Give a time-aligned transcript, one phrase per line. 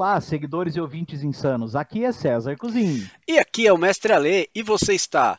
[0.00, 1.76] Olá, seguidores e ouvintes insanos.
[1.76, 3.06] Aqui é César Cozinho.
[3.28, 5.36] E aqui é o Mestre Alê e você está,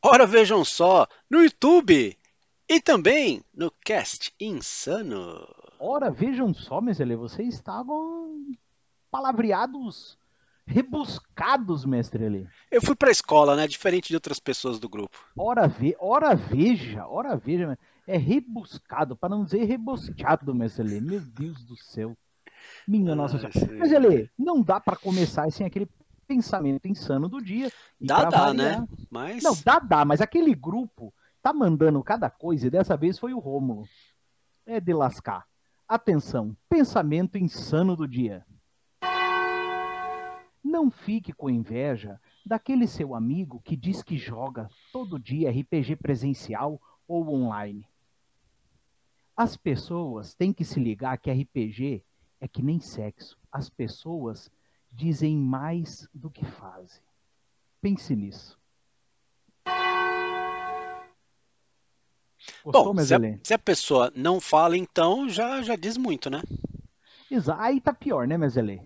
[0.00, 2.16] ora vejam só, no YouTube
[2.68, 5.44] e também no Cast Insano.
[5.80, 8.46] Ora, vejam só, Mestre Alê, vocês estavam
[9.10, 10.16] palavreados,
[10.64, 12.46] rebuscados, Mestre Alê.
[12.70, 13.66] Eu fui pra escola, né?
[13.66, 15.18] Diferente de outras pessoas do grupo.
[15.36, 15.96] Ora, ve...
[15.98, 17.76] ora veja, ora veja,
[18.06, 21.00] é rebuscado, para não dizer rebuscado, Mestre Alê.
[21.00, 22.16] Meu Deus do céu.
[22.86, 23.76] Minha Ah, nossa senhora.
[23.78, 25.88] Mas, Alê, não dá para começar sem aquele
[26.26, 27.70] pensamento insano do dia.
[28.00, 28.88] E Dá, dá, variar- né?
[29.10, 29.42] Mas.
[29.42, 31.12] Não, dá, dá, mas aquele grupo
[31.42, 33.84] tá mandando cada coisa e dessa vez foi o Rômulo.
[34.64, 35.46] É de lascar.
[35.88, 38.44] Atenção, pensamento insano do dia.
[40.62, 46.80] Não fique com inveja daquele seu amigo que diz que joga todo dia RPG presencial
[47.06, 47.86] ou online.
[49.36, 52.02] As pessoas têm que se ligar que RPG
[52.40, 53.38] é que nem sexo.
[53.50, 54.50] As pessoas
[54.92, 57.02] dizem mais do que fazem.
[57.80, 58.58] Pense nisso.
[62.64, 66.42] Gostou, Bom, se a, se a pessoa não fala, então já, já diz muito, né?
[67.30, 68.80] Exa- Aí tá pior, né, Mezelê?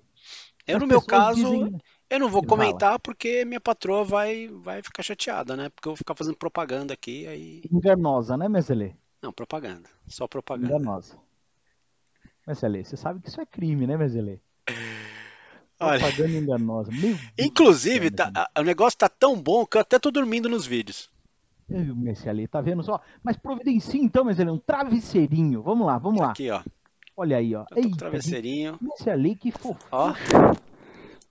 [0.66, 4.82] Eu, As no meu caso, dizem- eu não vou comentar porque minha patroa vai, vai
[4.82, 5.68] ficar chateada, né?
[5.68, 7.62] Porque eu vou ficar fazendo propaganda aqui, aí.
[7.70, 8.94] Enganosa, né, Mezelê?
[9.22, 9.88] Não, propaganda.
[10.08, 10.74] Só propaganda.
[10.74, 11.18] Enganosa.
[12.50, 14.40] Mezelê, você sabe que isso é crime, né, Mezelê?
[15.78, 16.90] Olha, Propaganda enganosa.
[16.90, 20.48] Meu Deus inclusive, céu, tá- o negócio tá tão bom que eu até tô dormindo
[20.48, 21.08] nos vídeos.
[21.68, 23.00] Mezelê, tá vendo só?
[23.22, 25.62] Mas providencie então, Mezelê, um travesseirinho.
[25.62, 26.32] Vamos lá, vamos lá.
[26.32, 26.60] Aqui, ó.
[27.16, 27.64] Olha aí, ó.
[27.76, 28.76] Eita, travesseirinho.
[28.80, 29.78] Mezelê, que fofo.
[29.92, 30.12] Ó.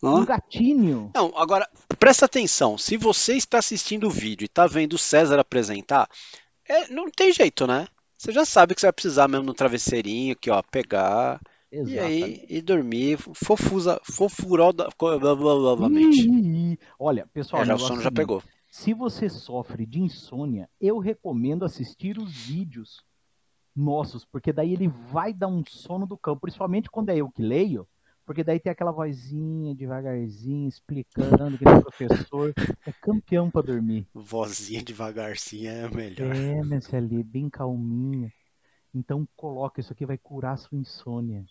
[0.02, 1.11] Um gatinho.
[1.14, 2.78] Não, agora, presta atenção.
[2.78, 6.08] Se você está assistindo o vídeo e tá vendo o César apresentar,
[6.66, 7.86] é, não tem jeito, né?
[8.20, 11.39] Você já sabe que você vai precisar mesmo no travesseirinho aqui, ó, pegar
[11.71, 12.23] e Exatamente.
[12.23, 16.27] aí e dormir fofusa, fofuroda, novamente.
[16.27, 18.44] Ih, ih, Olha, pessoal, É, já o sono é já pegou.
[18.70, 23.02] Se você sofre de insônia, eu recomendo assistir os vídeos
[23.73, 27.42] nossos, porque daí ele vai dar um sono do cão, principalmente quando é eu que
[27.42, 27.88] leio,
[28.30, 32.54] porque daí tem aquela vozinha devagarzinho explicando que o professor
[32.86, 34.06] é campeão para dormir.
[34.14, 36.36] Vozinha devagarzinho é melhor.
[36.36, 38.32] É, mas ali bem calminha.
[38.94, 41.44] Então coloca isso aqui vai curar a sua insônia.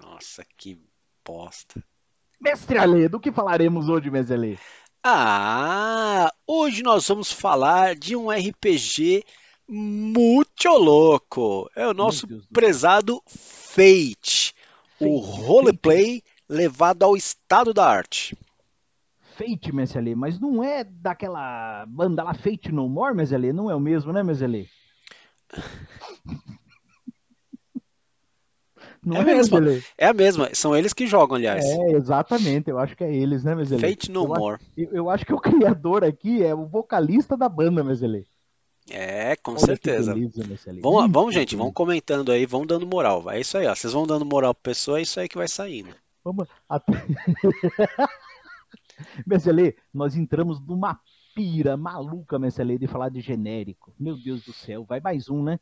[0.00, 0.80] Nossa, que
[1.26, 1.82] bosta.
[2.40, 4.58] Mestre Ale, do que falaremos hoje, Mestre Ale?
[5.02, 9.24] Ah, hoje nós vamos falar de um RPG
[9.66, 11.68] muito louco.
[11.74, 14.54] É o nosso prezado Fate,
[15.00, 18.36] o roleplay levado ao estado da arte.
[19.36, 23.52] Fate, Mesele, mas não é daquela banda lá Fate No More, Mesele?
[23.52, 24.68] Não é o mesmo, né, Mesele?
[29.04, 29.58] Não É é, mesmo.
[29.60, 29.82] Mesele?
[29.96, 31.64] É a mesma, são eles que jogam, aliás.
[31.64, 33.80] É, exatamente, eu acho que é eles, né, Mesele?
[33.80, 34.60] Fate No eu, a- More.
[34.76, 38.26] eu, eu acho que o criador aqui é o vocalista da banda, Mesele.
[38.90, 40.14] É, com Olha certeza.
[40.14, 40.80] Mesele.
[40.80, 41.58] Vamos, vamos, gente, bem.
[41.58, 43.30] vamos comentando aí, vão dando moral.
[43.30, 43.74] É isso aí, ó.
[43.74, 45.94] Vocês vão dando moral pra pessoa, é isso aí que vai saindo.
[46.24, 46.92] Vamos até...
[49.26, 51.00] Mesele, nós entramos numa
[51.34, 53.94] pira maluca, Mesele, de falar de genérico.
[53.98, 55.58] Meu Deus do céu, vai mais um, né?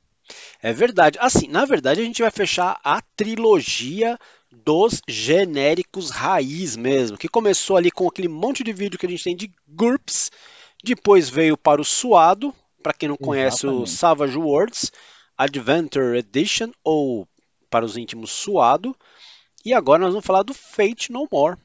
[0.63, 1.19] É verdade.
[1.21, 4.19] Assim, na verdade, a gente vai fechar a trilogia
[4.51, 9.25] dos genéricos raiz mesmo, que começou ali com aquele monte de vídeo que a gente
[9.25, 10.31] tem de GURPS,
[10.83, 13.91] depois veio para o Suado, para quem não conhece o Exatamente.
[13.91, 14.93] Savage Worlds
[15.37, 17.29] Adventure Edition, ou
[17.71, 18.97] para os íntimos Suado,
[19.65, 21.57] e agora nós vamos falar do Fate No More.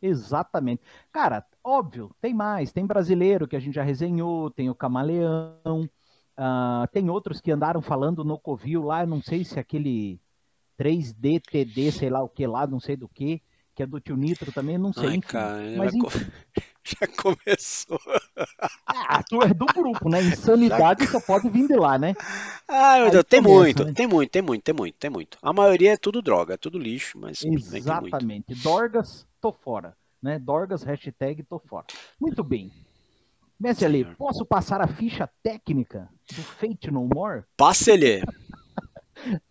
[0.00, 0.82] Exatamente.
[1.10, 2.70] Cara, óbvio, tem mais.
[2.70, 5.88] Tem brasileiro que a gente já resenhou, tem o Camaleão,
[6.36, 10.20] ah, tem outros que andaram falando no Covil lá, não sei se aquele
[10.78, 13.42] 3D, TD, sei lá o que lá, não sei do que,
[13.74, 15.08] que é do Tio Nitro também, não sei.
[15.08, 15.20] Ai, enfim.
[15.20, 16.30] cara, Mas enfim,
[17.00, 18.00] já começou.
[18.86, 20.22] ah, tu é do grupo, né?
[20.22, 22.14] Insanidade só pode vir de lá, né?
[22.66, 23.92] Ai, meu Deus, tem começa, muito, né?
[23.92, 25.38] tem muito, tem muito, tem muito, tem muito.
[25.42, 27.42] A maioria é tudo droga, é tudo lixo, mas.
[27.44, 28.54] Exatamente.
[28.62, 29.96] Dorgas, tô fora.
[30.22, 30.38] Né?
[30.38, 31.86] Dorgas, hashtag, tô fora.
[32.20, 32.72] Muito bem.
[33.60, 37.42] Mestre Ali, posso passar a ficha técnica do Fate No More?
[37.56, 38.22] Passe ele.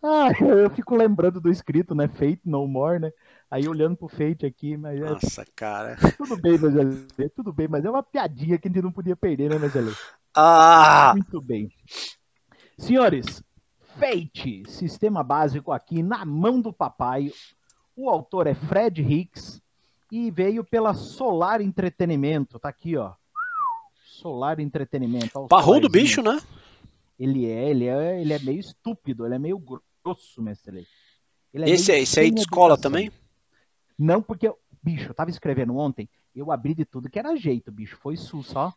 [0.02, 2.08] Ah, eu fico lembrando do escrito, né?
[2.08, 3.12] Fate No More, né?
[3.50, 5.96] Aí olhando pro Fate aqui, mas é Nossa, cara.
[6.16, 9.16] tudo bem, mas é, tudo bem, mas é uma piadinha que a gente não podia
[9.16, 9.92] perder, né, Mezelê?
[10.34, 11.12] Ah!
[11.14, 11.70] Muito bem.
[12.76, 13.42] Senhores,
[13.98, 17.32] Fate, sistema básico aqui na mão do papai.
[17.96, 19.60] O autor é Fred Hicks
[20.12, 22.58] e veio pela Solar Entretenimento.
[22.58, 23.14] Tá aqui, ó.
[24.04, 25.30] Solar Entretenimento.
[25.34, 25.92] ó, o Parrudo solarzinho.
[25.92, 26.40] bicho, né?
[27.18, 30.86] Ele é, ele é, ele é meio estúpido, ele é meio grosso, mestre.
[31.52, 32.90] Ele é Esse, meio esse aí de escola educação.
[32.92, 33.10] também?
[33.98, 37.96] Não porque, bicho, eu tava escrevendo ontem, eu abri de tudo que era jeito, bicho.
[37.96, 38.72] Foi sus, só.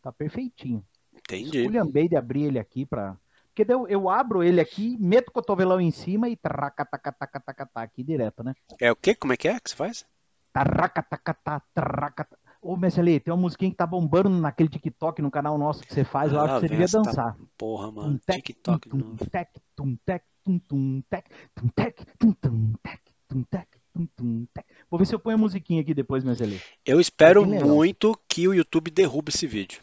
[0.00, 0.84] Tá perfeitinho.
[1.12, 1.58] Entendi.
[1.58, 3.16] Esculhambei de abrir ele aqui pra.
[3.54, 8.42] Porque eu, eu abro ele aqui, meto o cotovelão em cima e tracatacatacatacatá aqui direto,
[8.42, 8.54] né?
[8.80, 9.14] É o quê?
[9.14, 10.06] Como é que é que você faz?
[10.52, 12.36] Tarracatacatá, tarracatá.
[12.62, 16.04] Ô, Messi tem uma musiquinha que tá bombando naquele TikTok no canal nosso que você
[16.04, 17.36] faz, eu Ah, acho que você devia dançar.
[17.58, 18.20] Porra, mano.
[18.24, 19.30] Tum, TikTok tum, novo.
[19.30, 21.26] tec, tum, tec, tum, tum, tec,
[21.56, 24.64] tum, tec, tum, tum, tec, tum, tec, tum, tum, tec.
[24.88, 28.46] Vou ver se eu ponho a musiquinha aqui depois, Messi Eu espero É muito que
[28.46, 29.82] o YouTube derrube esse vídeo.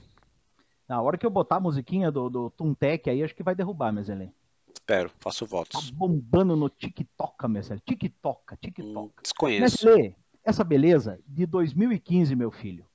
[0.88, 3.92] Na hora que eu botar a musiquinha do, do Tuntec aí, acho que vai derrubar,
[3.92, 4.14] Messi
[4.74, 5.92] Espero, faço Tá votos.
[5.92, 9.14] bombando no TikTok, Messi TikTok, Hum, TikTok.
[9.22, 9.86] desconheço.
[9.86, 10.16] Messi
[10.50, 12.86] essa beleza de 2015, meu filho.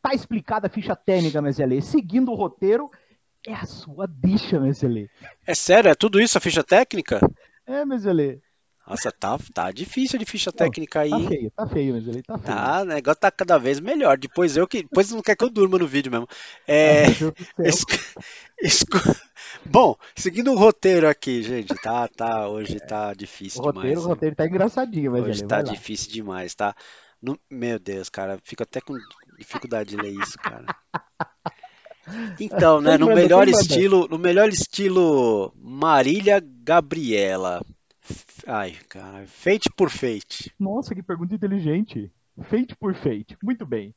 [0.00, 2.90] Tá explicada a ficha técnica, Messi Seguindo o roteiro,
[3.46, 5.10] é a sua dicha, Messi
[5.46, 7.20] É sério, é tudo isso a ficha técnica?
[7.66, 8.40] É, Messi
[8.88, 11.10] Nossa, tá, tá difícil de ficha técnica aí.
[11.10, 12.56] Tá feio, tá feio, Messi tá feio.
[12.56, 14.16] Tá, o negócio tá cada vez melhor.
[14.16, 14.82] Depois eu que.
[14.82, 16.26] Depois não quer que eu durma no vídeo mesmo.
[16.66, 17.04] É.
[19.64, 24.04] Bom, seguindo o roteiro aqui, gente, tá, tá, hoje tá difícil O roteiro, demais.
[24.04, 26.74] o roteiro tá engraçadinho, mas Hoje ele tá difícil demais, tá?
[27.20, 28.94] No- Meu Deus, cara, fico até com
[29.38, 30.64] dificuldade de ler isso, cara.
[32.40, 37.62] Então, né, no melhor estilo, no melhor estilo Marília Gabriela.
[38.46, 40.54] Ai, cara, Fate por Fate.
[40.58, 42.12] Nossa, que pergunta inteligente.
[42.42, 43.36] Fate por Fate.
[43.42, 43.94] Muito bem.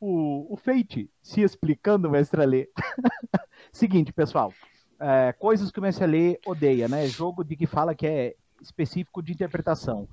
[0.00, 2.68] O, o Fate, se explicando, mestre Alê.
[3.72, 4.52] Seguinte, pessoal.
[4.98, 7.06] é, coisas que o mestre Alê odeia, né?
[7.06, 10.08] Jogo de que fala que é específico de interpretação.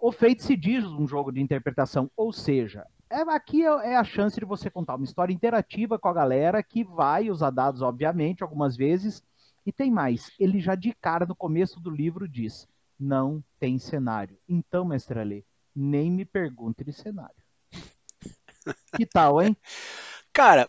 [0.00, 4.04] O Fate se diz um jogo de interpretação, ou seja, é, aqui é, é a
[4.04, 8.42] chance de você contar uma história interativa com a galera que vai usar dados, obviamente,
[8.42, 9.22] algumas vezes.
[9.64, 12.66] E tem mais, ele já de cara no começo do livro diz:
[12.98, 14.38] não tem cenário.
[14.48, 15.44] Então, mestre Alê,
[15.74, 17.42] nem me pergunte de cenário.
[18.96, 19.56] Que tal, hein?
[20.32, 20.68] Cara,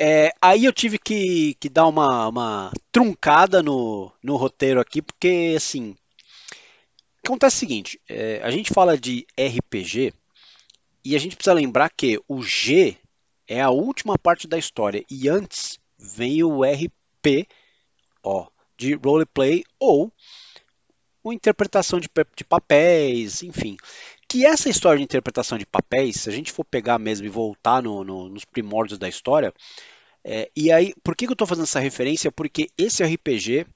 [0.00, 5.54] é, aí eu tive que, que dar uma, uma truncada no, no roteiro aqui, porque
[5.56, 5.96] assim.
[7.24, 10.12] Acontece o seguinte: é, a gente fala de RPG
[11.04, 12.96] e a gente precisa lembrar que o G
[13.46, 17.48] é a última parte da história e antes vem o RP,
[18.28, 18.46] ó,
[18.76, 20.12] de roleplay ou
[21.22, 23.76] uma interpretação de, de papéis, enfim.
[24.28, 27.82] Que essa história de interpretação de papéis, se a gente for pegar mesmo e voltar
[27.82, 29.52] no- no- nos primórdios da história,
[30.24, 32.32] é, e aí, por que, que eu estou fazendo essa referência?
[32.32, 33.66] Porque esse RPG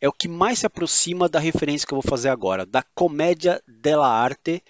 [0.00, 3.62] é o que mais se aproxima da referência que eu vou fazer agora, da comédia
[3.66, 4.62] dell'arte,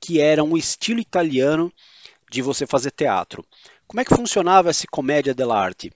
[0.00, 1.72] que era um estilo italiano
[2.30, 3.44] de você fazer teatro.
[3.86, 5.92] Como é que funcionava essa comédia dell'arte?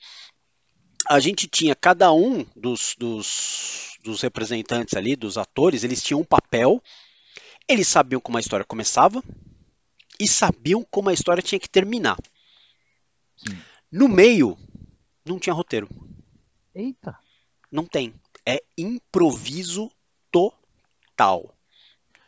[1.09, 6.25] A gente tinha cada um dos, dos, dos representantes ali, dos atores, eles tinham um
[6.25, 6.83] papel,
[7.69, 9.23] eles sabiam como a história começava
[10.19, 12.19] e sabiam como a história tinha que terminar.
[13.37, 13.59] Sim.
[13.91, 14.57] No meio,
[15.25, 15.89] não tinha roteiro.
[16.75, 17.19] Eita.
[17.71, 18.15] Não tem.
[18.45, 19.91] É improviso
[20.31, 21.57] total.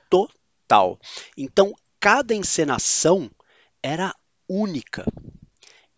[0.09, 0.99] Total.
[1.37, 3.31] Então, cada encenação
[3.83, 4.15] era
[4.49, 5.05] única.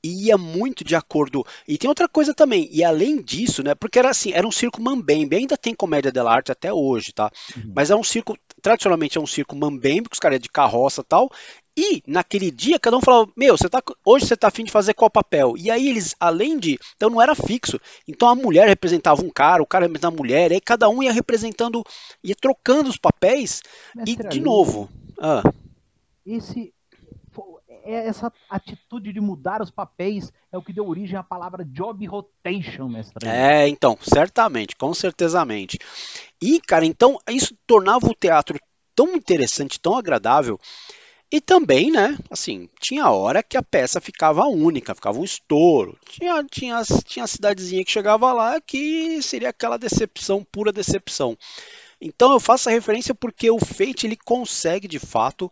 [0.04, 1.46] E ia muito de acordo.
[1.66, 2.68] E tem outra coisa também.
[2.70, 3.74] E além disso, né?
[3.74, 5.34] Porque era assim, era um circo mambembe.
[5.34, 7.30] Ainda tem comédia dell'arte até hoje, tá?
[7.56, 7.72] Uhum.
[7.74, 11.00] Mas é um circo, tradicionalmente é um circo mambembe, que os caras é de carroça
[11.00, 11.30] e tal.
[11.76, 14.94] E naquele dia, cada um falava: Meu, você tá, hoje você tá afim de fazer
[14.94, 15.54] qual papel?
[15.56, 16.78] E aí eles, além de.
[16.96, 17.80] Então não era fixo.
[18.06, 21.02] Então a mulher representava um cara, o cara representava a mulher, e aí cada um
[21.02, 21.82] ia representando,
[22.22, 23.62] ia trocando os papéis.
[24.04, 24.88] E Mestre de Alê, novo.
[25.18, 25.42] ah,
[26.26, 26.73] Esse,
[27.84, 32.88] essa atitude de mudar os papéis é o que deu origem à palavra job rotation,
[32.88, 33.28] mestre.
[33.28, 35.78] É, então, certamente, com certezamente.
[36.40, 38.58] E, cara, então isso tornava o teatro
[38.94, 40.58] tão interessante, tão agradável.
[41.30, 45.98] E também, né, assim, tinha hora que a peça ficava única, ficava um estouro.
[46.06, 51.36] Tinha, tinha, tinha a cidadezinha que chegava lá que seria aquela decepção, pura decepção.
[52.00, 55.50] Então eu faço a referência porque o Fate ele consegue, de fato,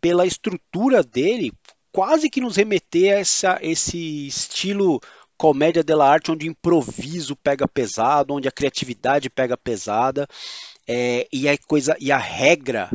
[0.00, 1.52] pela estrutura dele,
[1.92, 5.00] quase que nos remeter a essa, esse estilo
[5.36, 10.26] comédia dell'arte, onde o improviso pega pesado, onde a criatividade pega pesada,
[10.86, 12.90] é, e a coisa e a regra,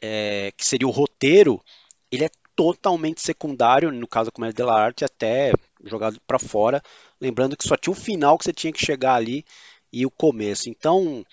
[0.00, 1.62] é, que seria o roteiro,
[2.10, 5.52] ele é totalmente secundário, no caso da comédia dell'arte, até
[5.84, 6.82] jogado para fora,
[7.20, 9.44] lembrando que só tinha o final que você tinha que chegar ali
[9.92, 10.68] e o começo.
[10.70, 11.24] Então,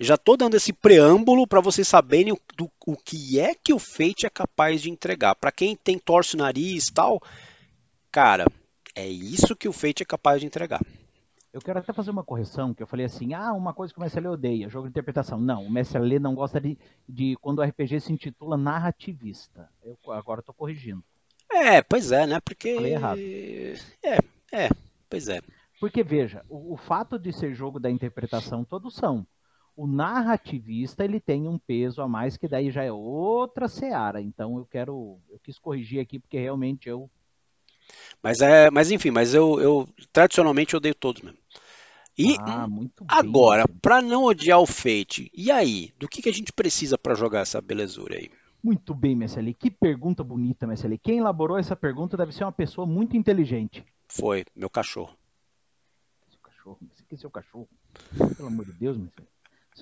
[0.00, 3.78] já estou dando esse preâmbulo para vocês saberem o, do, o que é que o
[3.78, 5.34] Fate é capaz de entregar.
[5.34, 7.20] Para quem tem torce o nariz e tal,
[8.10, 8.46] cara,
[8.94, 10.80] é isso que o Fate é capaz de entregar.
[11.52, 14.02] Eu quero até fazer uma correção, que eu falei assim, ah, uma coisa que o
[14.02, 15.40] Mestre odeia, jogo de interpretação.
[15.40, 16.78] Não, o Mestre não gosta de,
[17.08, 19.68] de quando o RPG se intitula narrativista.
[19.82, 21.02] Eu agora estou corrigindo.
[21.50, 22.38] É, pois é, né?
[22.40, 22.74] Porque.
[22.74, 23.18] Falei errado.
[23.18, 24.18] É,
[24.52, 24.68] é,
[25.08, 25.40] pois é.
[25.80, 29.26] Porque, veja, o, o fato de ser jogo da interpretação, todos são.
[29.78, 34.20] O narrativista, ele tem um peso a mais, que daí já é outra seara.
[34.20, 35.20] Então, eu quero.
[35.30, 37.08] Eu quis corrigir aqui, porque realmente eu
[38.22, 41.38] mas é, mas enfim, mas eu, eu tradicionalmente odeio todos mesmo.
[42.16, 42.66] E ah,
[43.06, 45.92] agora, para não odiar o Fate, e aí?
[45.98, 48.28] Do que, que a gente precisa para jogar essa belezura aí?
[48.60, 49.54] Muito bem, Messeli.
[49.54, 50.98] Que pergunta bonita, Messeli.
[50.98, 53.84] Quem elaborou essa pergunta deve ser uma pessoa muito inteligente.
[54.08, 55.16] Foi, meu cachorro.
[56.28, 56.78] Seu cachorro?
[56.98, 57.68] Aqui é seu cachorro?
[58.36, 59.28] Pelo amor de Deus, Messeli.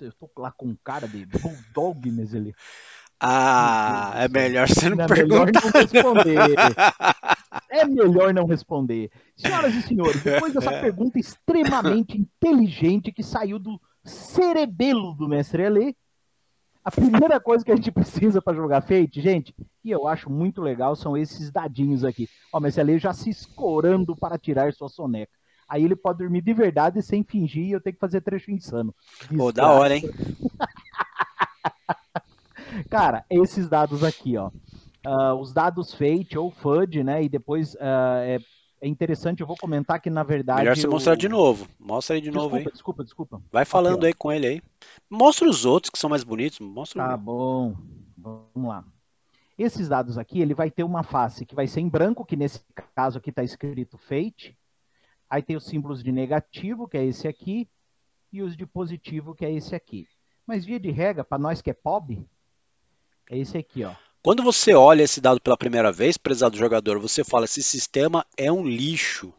[0.04, 2.54] Eu tô lá com cara de bulldog, Messeli.
[3.18, 5.46] Ah, é melhor você não, é perguntar.
[5.46, 6.36] Melhor não responder.
[7.70, 9.10] É melhor não responder.
[9.36, 10.80] Senhoras e senhores, depois dessa é.
[10.80, 15.94] pergunta extremamente inteligente que saiu do cerebelo do mestre Elê,
[16.84, 20.62] a primeira coisa que a gente precisa para jogar Fate, gente, e eu acho muito
[20.62, 22.28] legal, são esses dadinhos aqui.
[22.52, 25.32] Ó, o mestre Elê já se escorando para tirar sua soneca.
[25.68, 28.94] Aí ele pode dormir de verdade sem fingir e eu tenho que fazer trecho insano.
[29.36, 30.02] Pô, da hora, hein?
[32.90, 34.50] Cara, esses dados aqui, ó
[35.06, 37.22] uh, os dados Fate ou FUD, né?
[37.22, 37.78] E depois uh,
[38.22, 38.38] é,
[38.80, 40.60] é, interessante, eu vou comentar que na verdade.
[40.60, 40.90] Melhor você o...
[40.90, 41.68] mostrar de novo.
[41.78, 42.72] Mostra aí de desculpa, novo aí.
[42.72, 43.42] Desculpa, desculpa.
[43.52, 44.62] Vai falando aqui, aí com ele aí.
[45.08, 46.58] Mostra os outros que são mais bonitos.
[46.58, 47.76] Mostra tá bom.
[48.16, 48.84] Vamos lá.
[49.58, 52.60] Esses dados aqui, ele vai ter uma face que vai ser em branco, que nesse
[52.94, 54.56] caso aqui está escrito Fate.
[55.28, 57.68] Aí tem os símbolos de negativo, que é esse aqui,
[58.32, 60.06] e os de positivo, que é esse aqui.
[60.46, 62.24] Mas via de regra, para nós que é pobre,
[63.30, 63.94] é esse aqui, ó.
[64.22, 68.50] Quando você olha esse dado pela primeira vez, prezado jogador, você fala: esse sistema é
[68.50, 69.32] um lixo.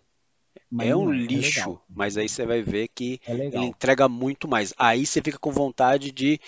[0.70, 4.10] Mas é um é, lixo, é mas aí você vai ver que é ele entrega
[4.10, 4.74] muito mais.
[4.78, 6.40] Aí você fica com vontade de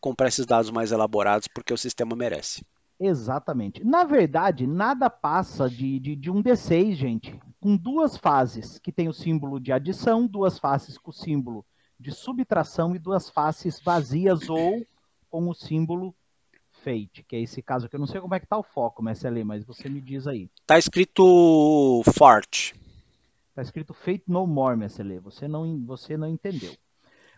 [0.00, 2.64] comprar esses dados mais elaborados porque o sistema merece.
[3.00, 3.84] Exatamente.
[3.84, 9.08] Na verdade, nada passa de, de, de, um D6, gente, com duas faces, que tem
[9.08, 11.64] o símbolo de adição, duas faces com o símbolo
[11.98, 14.84] de subtração e duas faces vazias ou
[15.30, 16.14] com o símbolo
[16.70, 17.96] Fate, que é esse caso aqui.
[17.96, 20.48] Eu não sei como é que tá o foco, Messi mas você me diz aí.
[20.66, 22.72] Tá escrito Fart.
[23.54, 26.72] Tá escrito Fate No More, Messi Você não, você não entendeu.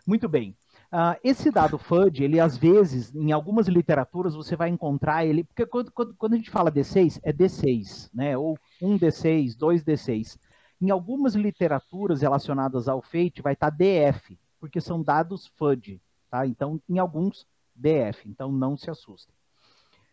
[0.05, 0.55] Muito bem.
[0.91, 5.45] Uh, esse dado FUD, ele às vezes, em algumas literaturas, você vai encontrar ele.
[5.45, 8.37] Porque quando, quando, quando a gente fala D6, é D6, né?
[8.37, 10.37] Ou 1 D6, 2 D6.
[10.81, 16.01] Em algumas literaturas relacionadas ao Fate, vai estar tá DF, porque são dados FUD.
[16.29, 16.45] Tá?
[16.45, 19.33] Então, em alguns DF, então não se assustem.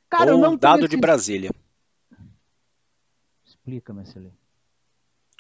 [0.08, 0.88] Cara, Ou não dado esse...
[0.88, 1.50] de Brasília.
[3.44, 4.37] Explica, Marcelinho.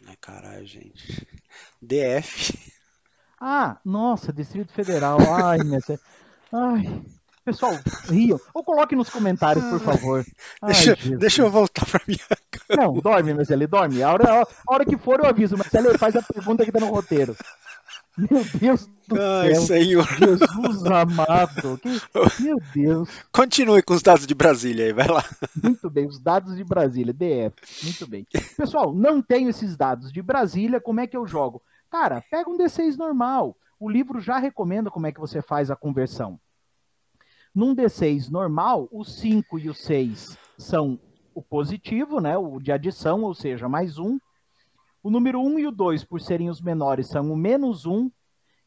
[0.06, 1.26] Ai, caralho, gente.
[1.80, 2.72] DF.
[3.40, 5.18] Ah, nossa, Distrito Federal.
[5.20, 5.78] Ai, minha...
[6.52, 7.02] Ai.
[7.44, 7.72] Pessoal,
[8.10, 8.38] riam.
[8.52, 10.26] Ou coloque nos comentários, por favor.
[10.60, 12.18] Ai, deixa, deixa, eu voltar pra minha
[12.50, 12.82] cama.
[12.82, 14.02] Não, dorme, Marcelo, dorme.
[14.02, 15.56] A hora, a hora que for, eu aviso.
[15.56, 17.34] Marcelo, faz a pergunta que tá no roteiro.
[18.18, 19.62] Meu Deus do Ai, céu.
[19.62, 20.06] Senhor.
[20.18, 21.78] Jesus amado.
[21.78, 21.88] Que...
[22.42, 23.08] Meu Deus.
[23.32, 25.24] Continue com os dados de Brasília aí, vai lá.
[25.62, 27.84] Muito bem, os dados de Brasília, DF.
[27.84, 28.26] Muito bem.
[28.56, 31.62] Pessoal, não tenho esses dados de Brasília, como é que eu jogo?
[31.90, 33.56] Cara, pega um D6 normal.
[33.80, 36.38] O livro já recomenda como é que você faz a conversão.
[37.54, 40.98] Num D6 normal, o 5 e o 6 são
[41.34, 42.36] o positivo, né?
[42.36, 44.18] O de adição, ou seja, mais um.
[45.02, 48.10] O número 1 e o 2, por serem os menores, são o menos 1.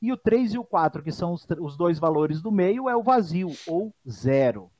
[0.01, 2.95] E o 3 e o 4, que são os, os dois valores do meio, é
[2.95, 4.71] o vazio, ou zero.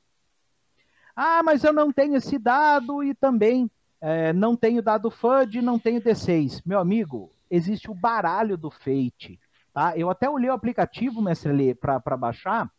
[1.14, 3.70] Ah, mas eu não tenho esse dado e também
[4.00, 6.62] é, não tenho dado FUD, não tenho D6.
[6.66, 9.38] Meu amigo, existe o baralho do Fate.
[9.74, 9.96] Tá?
[9.96, 12.70] Eu até olhei o aplicativo, mestre Lê, para baixar.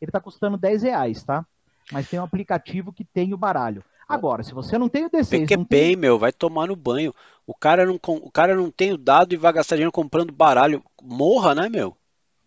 [0.00, 1.44] Ele está custando 10 reais, tá?
[1.92, 3.84] Mas tem um aplicativo que tem o baralho.
[4.08, 5.46] Agora, se você não tem o D6.
[5.46, 5.96] PQP, tem...
[5.96, 7.14] meu, vai tomar no banho.
[7.46, 10.82] O cara, não, o cara não tem o dado e vai gastar dinheiro comprando baralho.
[11.02, 11.96] Morra, né, meu?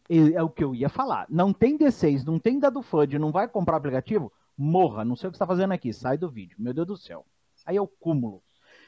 [0.10, 1.25] É o que eu ia falar.
[1.30, 4.32] Não tem D6, não tem dado FUD, não vai comprar aplicativo?
[4.58, 5.06] Morra.
[5.06, 5.94] Não sei o que você está fazendo aqui.
[5.94, 6.58] Sai do vídeo.
[6.60, 7.25] Meu Deus do céu.
[7.66, 8.42] Aí é o cúmulo.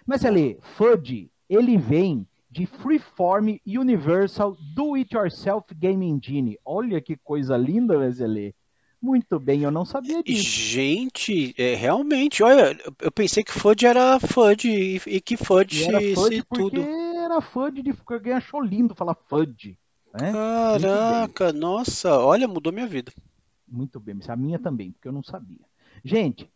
[0.06, 6.58] Mas ali, FUD, ele vem de Freeform Universal Do It Yourself Game Engine.
[6.64, 8.56] Olha que coisa linda, Wesley.
[9.02, 10.42] Muito bem, eu não sabia disso.
[10.42, 15.84] Gente, é, realmente, olha, eu pensei que FUD era FUD e, e que FUD
[16.32, 16.82] e tudo.
[16.82, 19.78] Era FUD de alguém achou lindo falar FUD.
[20.14, 20.32] Né?
[20.32, 23.12] Caraca, nossa, olha, mudou minha vida.
[23.68, 25.60] Muito bem, a minha também, porque eu não sabia.
[26.06, 26.50] Gente,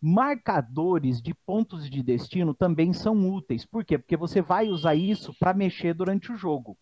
[0.00, 3.66] marcadores de pontos de destino também são úteis.
[3.66, 3.98] Por quê?
[3.98, 6.76] Porque você vai usar isso para mexer durante o jogo.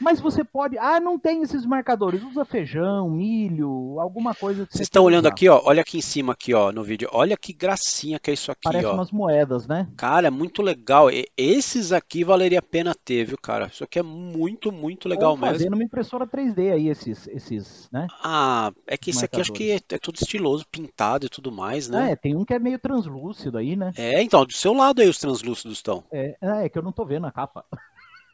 [0.00, 0.78] Mas você pode.
[0.78, 2.22] Ah, não tem esses marcadores.
[2.22, 5.34] Usa feijão, milho, alguma coisa Vocês você estão olhando usar.
[5.34, 5.60] aqui, ó.
[5.64, 7.08] Olha aqui em cima aqui, ó, no vídeo.
[7.12, 8.94] Olha que gracinha que é isso aqui, Parece ó.
[8.94, 9.88] umas moedas, né?
[9.96, 11.10] Cara, é muito legal.
[11.10, 13.66] E- Esses aqui valeria a pena ter, viu, cara?
[13.66, 15.70] Isso aqui é muito, muito legal Ou mesmo.
[15.70, 18.06] numa impressora 3D aí, esses, esses, né?
[18.22, 21.88] Ah, é que esse aqui acho que é, é tudo estiloso, pintado e tudo mais,
[21.88, 22.12] né?
[22.12, 23.92] É, tem um que é meio translúcido aí, né?
[23.96, 26.04] É, então, do seu lado aí os translúcidos estão.
[26.10, 27.64] É, é que eu não tô vendo a capa.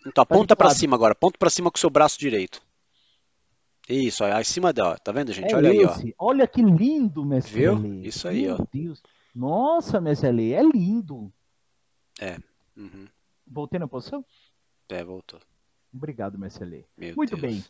[0.09, 0.77] Então, Tá aponta pra lado.
[0.79, 1.13] cima agora.
[1.13, 2.63] Aponta pra cima com o seu braço direito.
[3.89, 4.99] Isso, ó, acima dela.
[4.99, 5.53] Tá vendo, gente?
[5.53, 5.91] É Olha aí, ó.
[5.93, 6.15] esse.
[6.19, 7.25] Olha que lindo?
[7.25, 8.07] Lê.
[8.07, 8.67] Isso aí, Meu ó.
[8.73, 9.03] Deus.
[9.35, 11.33] Nossa, Lê, é lindo.
[12.77, 13.07] Uhum.
[13.47, 14.25] Voltei na posição?
[14.89, 15.41] É, voltou.
[15.95, 16.37] Obrigado.
[16.97, 17.41] Meu Muito Deus.
[17.55, 17.65] bem.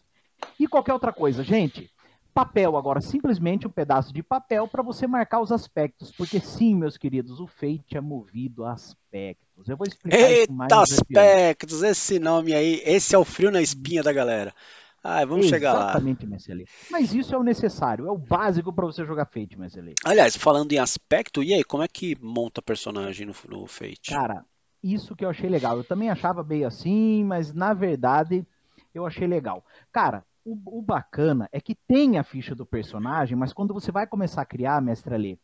[0.58, 1.90] E qualquer outra coisa, gente?
[2.36, 6.98] Papel agora, simplesmente um pedaço de papel para você marcar os aspectos, porque sim, meus
[6.98, 9.66] queridos, o Fate é movido a aspectos.
[9.66, 13.62] Eu vou explicar isso mais Eita, aspectos, esse nome aí, esse é o frio na
[13.62, 14.54] espinha da galera.
[15.02, 15.84] Ah, vamos chegar lá.
[15.84, 19.80] Exatamente, Messi Mas isso é o necessário, é o básico para você jogar Fate, Messi
[20.04, 24.10] Aliás, falando em aspecto, e aí, como é que monta personagem no, no Fate?
[24.10, 24.44] Cara,
[24.82, 25.78] isso que eu achei legal.
[25.78, 28.46] Eu também achava meio assim, mas na verdade
[28.94, 29.64] eu achei legal.
[29.90, 34.06] Cara, o, o bacana é que tem a ficha do personagem, mas quando você vai
[34.06, 35.38] começar a criar, mestre Alê,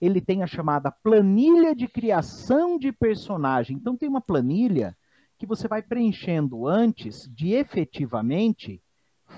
[0.00, 3.76] ele tem a chamada planilha de criação de personagem.
[3.76, 4.96] Então tem uma planilha
[5.38, 8.82] que você vai preenchendo antes de efetivamente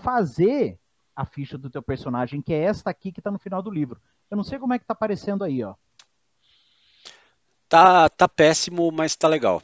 [0.02, 0.78] fazer
[1.14, 4.00] a ficha do teu personagem, que é esta aqui que está no final do livro.
[4.30, 5.74] Eu não sei como é que tá aparecendo aí, ó.
[7.68, 9.62] Tá, tá péssimo, mas tá legal.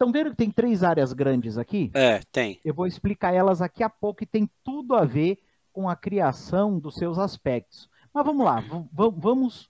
[0.00, 1.90] Estão vendo que tem três áreas grandes aqui?
[1.92, 2.58] É, tem.
[2.64, 5.38] Eu vou explicar elas aqui a pouco e tem tudo a ver
[5.74, 7.86] com a criação dos seus aspectos.
[8.10, 9.68] Mas vamos lá, vamos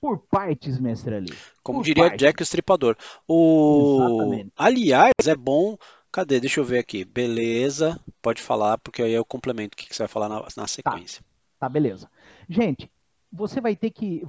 [0.00, 1.36] por partes, mestre ali.
[1.64, 2.20] Como Por diria parte.
[2.20, 2.96] Jack o Estripador.
[3.26, 3.98] O...
[4.06, 4.52] Exatamente.
[4.56, 5.76] Aliás, é bom.
[6.12, 6.38] Cadê?
[6.38, 7.04] Deixa eu ver aqui.
[7.04, 10.68] Beleza, pode falar, porque aí eu complemento o que que você vai falar na, na
[10.68, 11.24] sequência.
[11.58, 12.08] Tá, beleza.
[12.48, 12.88] Gente,
[13.32, 14.22] você vai ter que.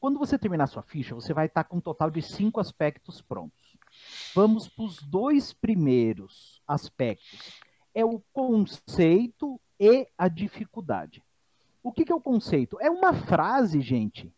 [0.00, 3.65] Quando você terminar sua ficha, você vai estar com um total de cinco aspectos prontos.
[4.36, 7.58] Vamos para os dois primeiros aspectos.
[7.94, 11.22] É o conceito e a dificuldade.
[11.82, 12.76] O que, que é o conceito?
[12.78, 14.30] É uma frase, gente,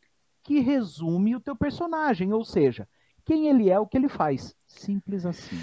[0.45, 2.89] que resume o teu personagem, ou seja,
[3.25, 4.55] quem ele é, o que ele faz.
[4.69, 5.61] Simples assim.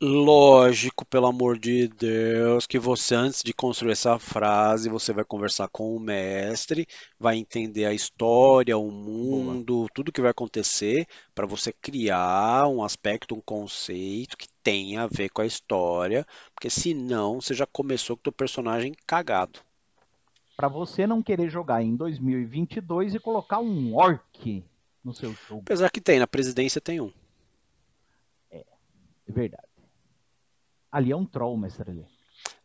[0.00, 5.66] Lógico, pelo amor de Deus, que você, antes de construir essa frase, você vai conversar
[5.66, 6.86] com o mestre,
[7.18, 13.34] vai entender a história, o mundo, tudo que vai acontecer, para você criar um aspecto,
[13.34, 18.20] um conceito que tenha a ver com a história, porque senão você já começou com
[18.20, 19.58] o teu personagem cagado.
[20.56, 24.64] Para você não querer jogar em 2022 e colocar um orc
[25.02, 25.62] no seu jogo.
[25.62, 27.12] Apesar que tem, na presidência tem um.
[28.52, 28.64] É
[29.26, 29.67] verdade.
[30.90, 32.06] Ali é um troll, mestre ali.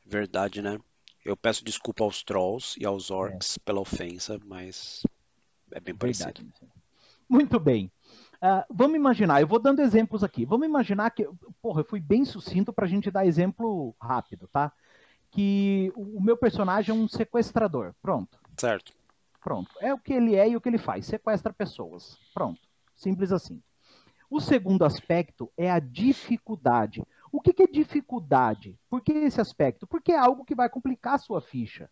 [0.06, 0.80] Verdade, né?
[1.24, 5.04] Eu peço desculpa aos trolls e aos orcs pela ofensa, mas
[5.72, 6.28] é bem parecido.
[6.28, 6.46] Verdade.
[6.46, 6.68] mestre.
[7.30, 7.92] Muito bem.
[8.42, 10.46] Ah, vamos imaginar, eu vou dando exemplos aqui.
[10.46, 11.28] Vamos imaginar que,
[11.62, 14.72] porra, eu fui bem sucinto para a gente dar exemplo rápido, tá?
[15.32, 17.94] Que o o meu personagem é um sequestrador.
[18.02, 18.38] Pronto.
[18.58, 18.94] Certo.
[19.42, 19.72] Pronto.
[19.80, 21.06] É o que ele é e o que ele faz.
[21.06, 22.18] Sequestra pessoas.
[22.34, 22.60] Pronto.
[22.96, 23.62] Simples assim.
[24.30, 27.04] O segundo aspecto é a dificuldade.
[27.34, 28.80] O que, que é dificuldade?
[28.88, 29.88] Por que esse aspecto?
[29.88, 31.90] Porque é algo que vai complicar a sua ficha.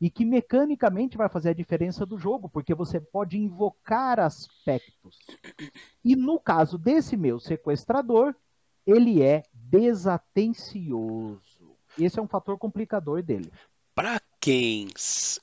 [0.00, 5.18] E que mecanicamente vai fazer a diferença do jogo, porque você pode invocar aspectos.
[6.04, 8.32] E no caso desse meu sequestrador,
[8.86, 11.40] ele é desatencioso.
[11.98, 13.50] Esse é um fator complicador dele.
[13.92, 14.86] Para quem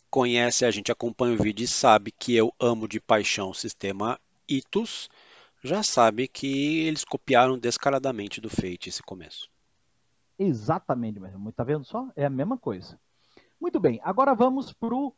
[0.09, 4.17] conhece a gente, acompanha o vídeo e sabe que eu amo de paixão o sistema
[4.47, 5.09] Itus,
[5.63, 9.49] já sabe que eles copiaram descaradamente do Fate esse começo.
[10.37, 11.51] Exatamente mesmo.
[11.51, 12.07] Tá vendo só?
[12.15, 12.99] É a mesma coisa.
[13.59, 15.15] Muito bem, agora vamos pro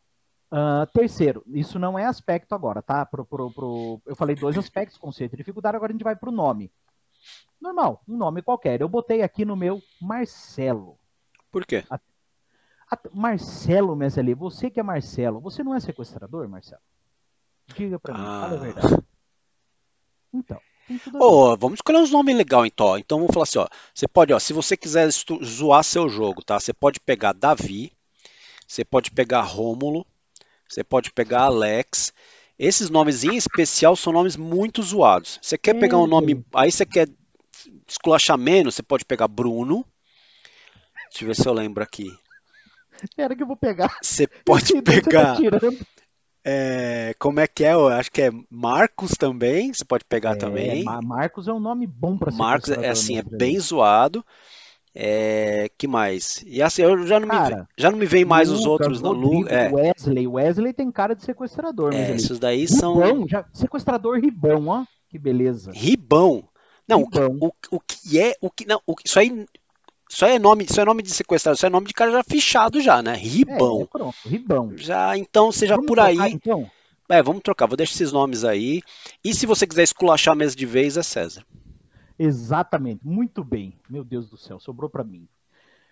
[0.51, 1.43] ah, terceiro.
[1.47, 3.05] Isso não é aspecto agora, tá?
[3.05, 4.01] Pro, pro, pro...
[4.05, 6.71] Eu falei dois aspectos, conceito e dificuldade, agora a gente vai pro nome.
[7.59, 8.79] Normal, um nome qualquer.
[8.81, 10.99] Eu botei aqui no meu Marcelo.
[11.51, 11.83] Por quê?
[11.89, 11.99] A-
[13.11, 16.81] Marcelo, Meseli, você que é Marcelo, você não é sequestrador, Marcelo?
[17.75, 18.55] Diga pra mim, fala a Ah.
[18.57, 19.03] verdade.
[20.35, 20.59] Então.
[21.19, 22.97] Ô, vamos escolher uns nomes legais então.
[22.97, 23.67] Então vamos falar assim, ó.
[23.93, 25.09] Você pode, ó, se você quiser
[25.43, 26.59] zoar seu jogo, tá?
[26.59, 27.91] Você pode pegar Davi,
[28.67, 30.05] você pode pegar Rômulo,
[30.67, 32.13] você pode pegar Alex.
[32.57, 35.39] Esses nomes em especial são nomes muito zoados.
[35.41, 37.09] Você quer pegar um nome, aí você quer
[37.87, 39.85] esculachar menos, você pode pegar Bruno.
[41.09, 42.11] Deixa eu ver se eu lembro aqui.
[43.03, 43.97] Espera que eu vou pegar.
[44.01, 45.85] Você pode tá pegar, tirando.
[46.45, 47.73] É, como é que é?
[47.73, 49.73] Eu acho que é Marcos também.
[49.73, 50.83] Você pode pegar É, também.
[50.83, 54.23] Ma- Marcos é um nome bom pra Marcos é assim, é bem zoado.
[54.97, 56.41] É, que mais?
[56.47, 59.01] E assim, eu já não, Cara, me, já não me veio mais os outros.
[59.01, 60.25] Não, Lu, é, Wesley.
[60.25, 62.13] Wesley tem cara de sequestrador, é, ele.
[62.13, 64.85] esses daí são Ribão, já, sequestrador ribão, ó.
[65.09, 65.71] Que beleza.
[65.73, 66.47] ribão.
[66.87, 67.37] Não, o que, Ribão.
[67.41, 69.45] o, o que é, o que não, o, isso aí,
[70.15, 72.79] isso é nome, isso é nome de sequestrador, isso é nome de cara já fichado
[72.79, 73.15] já, né?
[73.15, 73.81] É, Ribão.
[73.81, 74.71] é, pronto, ribão.
[74.77, 76.31] Já, então seja Vamos por trocar, aí.
[76.31, 76.71] então?
[77.09, 78.81] É, vamos trocar, vou deixar esses nomes aí.
[79.21, 81.45] E se você quiser esculachar a mesa de vez, é César.
[82.17, 83.77] Exatamente, muito bem.
[83.89, 85.27] Meu Deus do céu, sobrou para mim.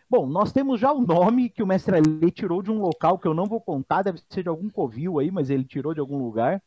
[0.09, 3.27] Bom, nós temos já o nome que o mestre Ali tirou de um local que
[3.27, 6.23] eu não vou contar, deve ser de algum covil aí, mas ele tirou de algum
[6.23, 6.63] lugar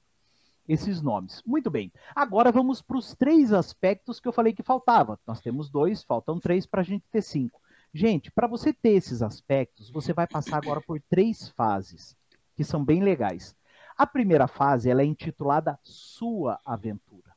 [0.68, 1.42] esses nomes.
[1.46, 1.92] Muito bem.
[2.14, 5.18] Agora vamos para os três aspectos que eu falei que faltava.
[5.26, 7.60] Nós temos dois, faltam três para a gente ter cinco.
[7.92, 12.16] Gente, para você ter esses aspectos, você vai passar agora por três fases
[12.54, 13.54] que são bem legais.
[13.96, 17.34] A primeira fase ela é intitulada Sua Aventura.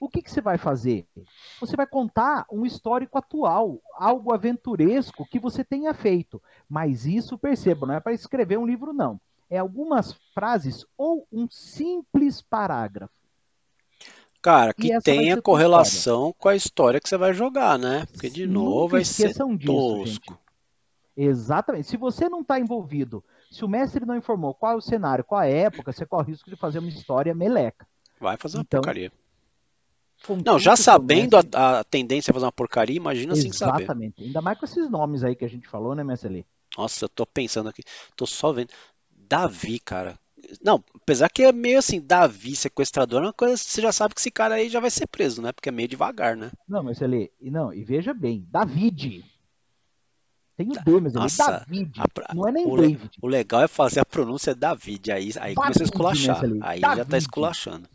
[0.00, 1.06] O que, que você vai fazer?
[1.60, 6.42] Você vai contar um histórico atual, algo aventuresco que você tenha feito.
[6.68, 9.20] Mas isso, perceba, não é para escrever um livro, não.
[9.52, 13.12] É algumas frases ou um simples parágrafo.
[14.40, 18.06] Cara, que tenha correlação com a história que você vai jogar, né?
[18.06, 20.38] Porque de novo Nunca vai ser esqueçam disso, tosco.
[21.14, 21.86] Exatamente.
[21.86, 25.42] Se você não está envolvido, se o mestre não informou qual é o cenário, qual
[25.42, 27.86] é a época, você corre o risco de fazer uma história meleca.
[28.18, 29.12] Vai fazer uma Então, porcaria.
[30.46, 31.50] Não, já sabendo mestre.
[31.54, 33.82] a, a tendência a fazer uma porcaria, imagina sem saber.
[33.82, 34.24] Exatamente.
[34.24, 36.46] Ainda mais com esses nomes aí que a gente falou, né, mestre?
[36.76, 37.82] Nossa, eu tô pensando aqui,
[38.16, 38.70] tô só vendo.
[39.32, 40.18] Davi, cara.
[40.62, 44.20] Não, apesar que é meio assim, Davi, sequestrador, é uma coisa, você já sabe que
[44.20, 45.52] esse cara aí já vai ser preso, né?
[45.52, 46.50] Porque é meio devagar, né?
[46.68, 49.24] Não, mas Lê, e não, e veja bem, David.
[50.54, 52.00] Tem o D, mas ele David.
[52.00, 53.10] a Não é nem o David.
[53.22, 56.42] O legal é fazer a pronúncia David, aí, aí começa a David, esculachar.
[56.60, 57.16] Aí já tá David.
[57.16, 57.88] esculachando.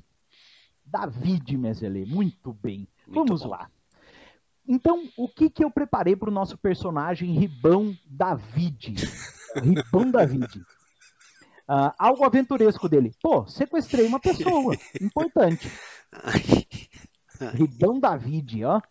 [0.83, 2.03] David, Meselê.
[2.05, 2.87] Muito bem.
[3.05, 3.49] Muito Vamos bom.
[3.49, 3.69] lá.
[4.67, 8.95] Então, o que, que eu preparei para o nosso personagem Ribão David?
[9.63, 10.61] Ribão David.
[11.67, 13.11] Ah, algo aventuresco dele.
[13.21, 14.73] Pô, sequestrei uma pessoa.
[15.01, 15.69] Importante.
[17.53, 18.81] Ribão David, ó.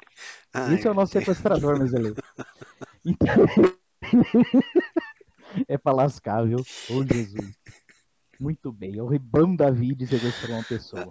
[0.53, 2.15] Ai, Esse é o nosso sequestrador, Meselê.
[3.05, 3.47] Então...
[5.69, 6.59] é pra lascar, viu?
[6.91, 7.55] Ô, Jesus.
[8.39, 8.99] Muito bem.
[8.99, 11.07] É o Ribão David sequestrou uma pessoa.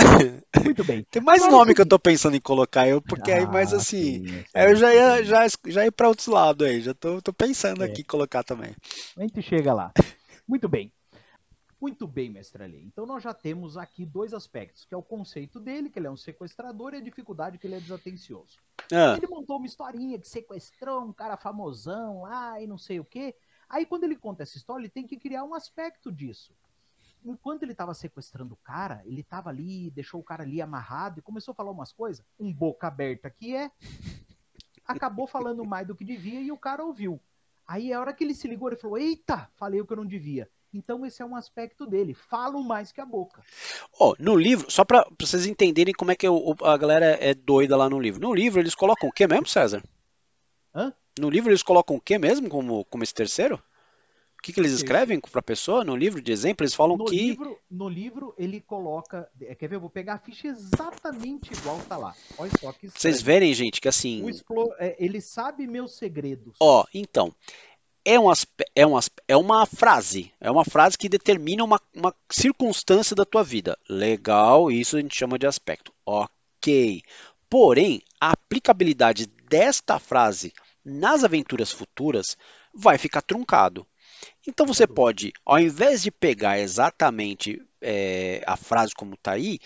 [0.63, 1.04] Muito bem.
[1.10, 3.78] Tem mais o nome que eu tô pensando em colocar eu, porque aí mais Ah,
[3.78, 4.28] assim.
[4.28, 7.82] sim, eu já ia, já, já ia pra outros lados aí, já tô, tô pensando
[7.84, 7.88] É.
[7.88, 8.75] aqui em colocar também.
[9.17, 9.91] A gente chega lá.
[10.47, 10.91] Muito bem.
[11.80, 12.84] Muito bem, mestre Ali.
[12.86, 16.12] Então nós já temos aqui dois aspectos, que é o conceito dele, que ele é
[16.12, 18.58] um sequestrador, e a dificuldade que ele é desatencioso.
[18.92, 23.06] Ah, Ele montou uma historinha que sequestrou um cara famosão lá e não sei o
[23.06, 23.36] quê.
[23.68, 26.54] Aí quando ele conta essa história, ele tem que criar um aspecto disso.
[27.24, 31.24] Enquanto ele estava sequestrando o cara, ele estava ali, deixou o cara ali amarrado e
[31.24, 33.72] começou a falar umas coisas, um boca aberta que é,
[34.86, 37.20] acabou falando mais do que devia e o cara ouviu.
[37.68, 40.06] Aí a hora que ele se ligou, ele falou: Eita, falei o que eu não
[40.06, 40.48] devia.
[40.76, 42.14] Então esse é um aspecto dele.
[42.14, 43.42] Falo mais que a boca.
[44.00, 47.34] Ó, no livro, só pra, pra vocês entenderem como é que o- a galera é
[47.34, 48.20] doida lá no livro.
[48.22, 49.82] No livro eles colocam o que mesmo, César?
[50.74, 50.94] Hã?
[51.18, 53.56] No livro eles colocam o que mesmo como, como esse terceiro?
[54.38, 55.84] O que, que eles escrevem pra pessoa?
[55.84, 57.16] No livro de exemplo, eles falam No que.
[57.16, 59.28] livro, no livro ele coloca.
[59.42, 59.78] é, Quer ver?
[59.78, 62.14] Eu vou pegar a ficha exatamente igual tá lá.
[62.38, 64.22] Olha só que Vocês verem, gente, que assim.
[64.22, 66.58] O explo- é, ele sabe meus segredos.
[66.60, 67.34] Ó, então.
[68.06, 68.32] É, um
[68.76, 70.32] é, um é uma frase.
[70.39, 73.78] É uma frase que determina uma, uma circunstância da tua vida.
[73.89, 75.91] Legal, isso a gente chama de aspecto.
[76.06, 77.02] Ok.
[77.50, 82.38] Porém, a aplicabilidade desta frase nas aventuras futuras
[82.72, 83.88] vai ficar truncado.
[84.48, 89.60] Então você pode, ao invés de pegar exatamente é, a frase como está aí,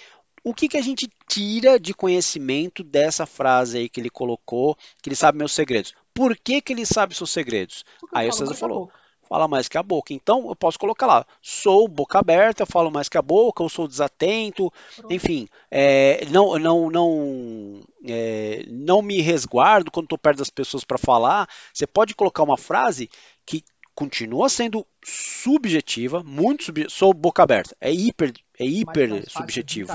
[0.44, 5.10] o que, que a gente tira de conhecimento dessa frase aí que ele colocou, que
[5.10, 5.94] ele sabe meus segredos?
[6.14, 7.86] Por que, que ele sabe seus segredos?
[8.00, 8.92] Porque Aí o César falou.
[9.30, 10.12] Fala mais que a boca.
[10.12, 13.88] Então eu posso colocar lá, sou boca aberta, falo mais que a boca, eu sou
[13.88, 14.74] desatento,
[15.08, 20.98] enfim, é, não, não, não, é, não me resguardo quando estou perto das pessoas para
[20.98, 21.48] falar.
[21.72, 23.08] Você pode colocar uma frase
[23.46, 23.64] que
[24.00, 29.92] continua sendo subjetiva, muito subjetiva, sou boca aberta, é hiper, é hiper subjetivo.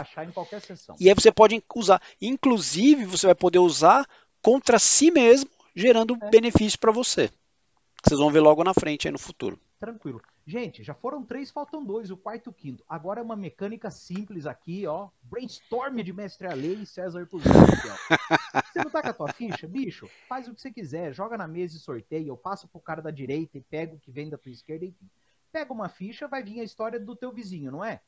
[1.00, 4.06] E aí você pode usar, inclusive você vai poder usar
[4.42, 6.30] contra si mesmo, gerando É.
[6.30, 7.28] benefício para você.
[7.28, 9.58] Que Vocês vão ver logo na frente aí no futuro.
[9.80, 10.20] Tranquilo.
[10.46, 12.84] Gente, já foram três, faltam dois, o quarto e o quinto.
[12.86, 15.08] Agora é uma mecânica simples aqui, ó.
[15.22, 17.38] Brainstorm de Mestre Alei e César ó.
[18.72, 19.66] Você não tá com a tua ficha?
[19.66, 22.28] Bicho, faz o que você quiser, joga na mesa e sorteia.
[22.28, 25.08] Eu passo pro cara da direita e pego o que vem da tua esquerda, enfim.
[25.50, 28.02] Pega uma ficha, vai vir a história do teu vizinho, não é?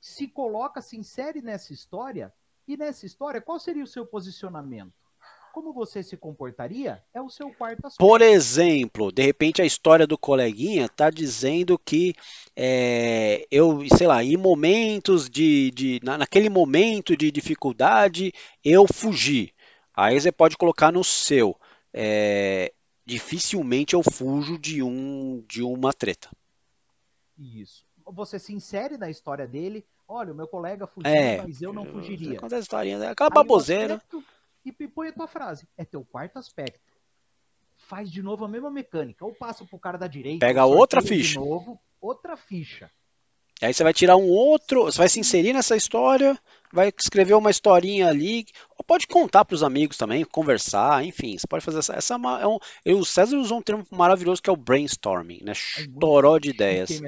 [0.00, 2.32] Se coloca, se insere nessa história,
[2.68, 4.92] e nessa história, qual seria o seu posicionamento?
[5.56, 7.96] Como você se comportaria é o seu quarto aspecto.
[7.96, 12.14] Por exemplo, de repente a história do coleguinha está dizendo que
[12.54, 19.54] é, eu, sei lá, em momentos de, de na, naquele momento de dificuldade eu fugi.
[19.94, 21.56] Aí você pode colocar no seu.
[21.90, 22.70] É,
[23.06, 26.28] dificilmente eu fujo de um de uma treta.
[27.38, 27.82] Isso.
[28.04, 29.86] Você se insere na história dele.
[30.06, 32.38] Olha, o meu colega fugiu, é, mas eu não fugiria.
[32.38, 34.02] Conta a historinha, aquela baboseira
[34.68, 35.68] e põe a tua frase.
[35.76, 36.80] É teu quarto aspecto.
[37.76, 39.24] Faz de novo a mesma mecânica.
[39.24, 40.44] Ou passa pro cara da direita.
[40.44, 41.38] Pega outra ficha.
[41.38, 42.90] De novo, outra ficha.
[43.62, 46.38] Aí você vai tirar um outro, você vai se inserir nessa história,
[46.70, 48.44] vai escrever uma historinha ali,
[48.76, 51.94] ou pode contar para os amigos também, conversar, enfim, você pode fazer essa.
[51.94, 55.40] essa é, é um, eu, o César usou um termo maravilhoso que é o brainstorming,
[55.42, 55.52] né?
[55.78, 57.00] É toró de ideias.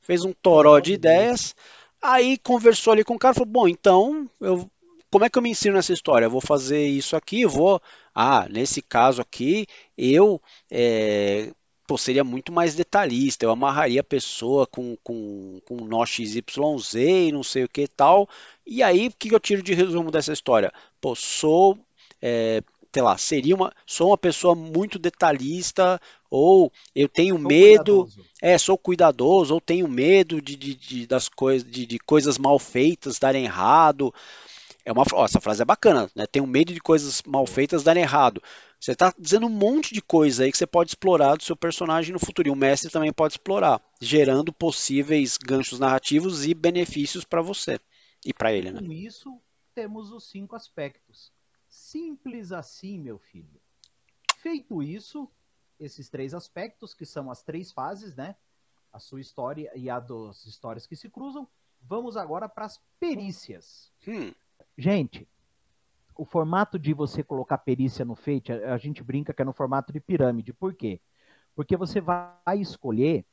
[0.00, 1.54] Fez um toró de ideias,
[2.00, 4.70] aí conversou ali com o cara, falou: bom, então eu
[5.10, 6.26] como é que eu me ensino nessa história?
[6.26, 7.80] Eu vou fazer isso aqui, vou.
[8.14, 9.66] Ah, nesse caso aqui,
[9.96, 10.40] eu
[10.70, 11.52] é,
[11.86, 13.44] pô, seria muito mais detalhista.
[13.44, 18.28] Eu amarraria a pessoa com, com, com nó XYZ e não sei o que tal.
[18.66, 20.72] E aí, o que eu tiro de resumo dessa história?
[21.00, 21.78] Pô, sou.
[22.20, 28.04] É, sei lá, seria uma, sou uma pessoa muito detalhista, ou eu tenho sou medo,
[28.04, 28.24] cuidadoso.
[28.40, 32.58] é, sou cuidadoso, ou tenho medo de, de, de das coisas, de, de, coisas mal
[32.58, 34.14] feitas darem errado.
[34.86, 36.28] É uma, ó, essa frase é bacana, né?
[36.28, 38.40] Tenho medo de coisas mal feitas darem errado.
[38.78, 42.12] Você está dizendo um monte de coisa aí que você pode explorar do seu personagem
[42.12, 42.46] no futuro.
[42.46, 47.80] E o mestre também pode explorar, gerando possíveis ganchos narrativos e benefícios para você
[48.24, 48.70] e para ele.
[48.70, 48.78] Né?
[48.78, 49.42] Com isso,
[49.74, 51.32] temos os cinco aspectos.
[51.66, 53.60] Simples assim, meu filho.
[54.36, 55.28] Feito isso,
[55.80, 58.36] esses três aspectos, que são as três fases, né?
[58.92, 61.48] A sua história e a das histórias que se cruzam.
[61.82, 63.90] Vamos agora para as perícias.
[64.06, 64.32] Hum.
[64.76, 65.28] Gente,
[66.16, 69.92] o formato de você colocar perícia no a, a, gente brinca que é no formato
[69.92, 70.52] de pirâmide.
[70.52, 71.00] Por quê?
[71.54, 73.24] Porque você vai escolher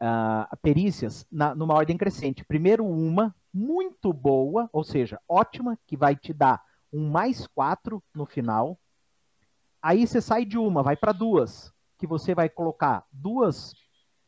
[0.00, 2.44] uh, perícias na, numa ordem crescente.
[2.44, 6.62] Primeiro uma muito boa, ou seja, ótima, que vai te dar
[6.92, 8.78] um mais quatro no final.
[9.80, 13.74] Aí você sai de uma, vai para duas, que você vai colocar duas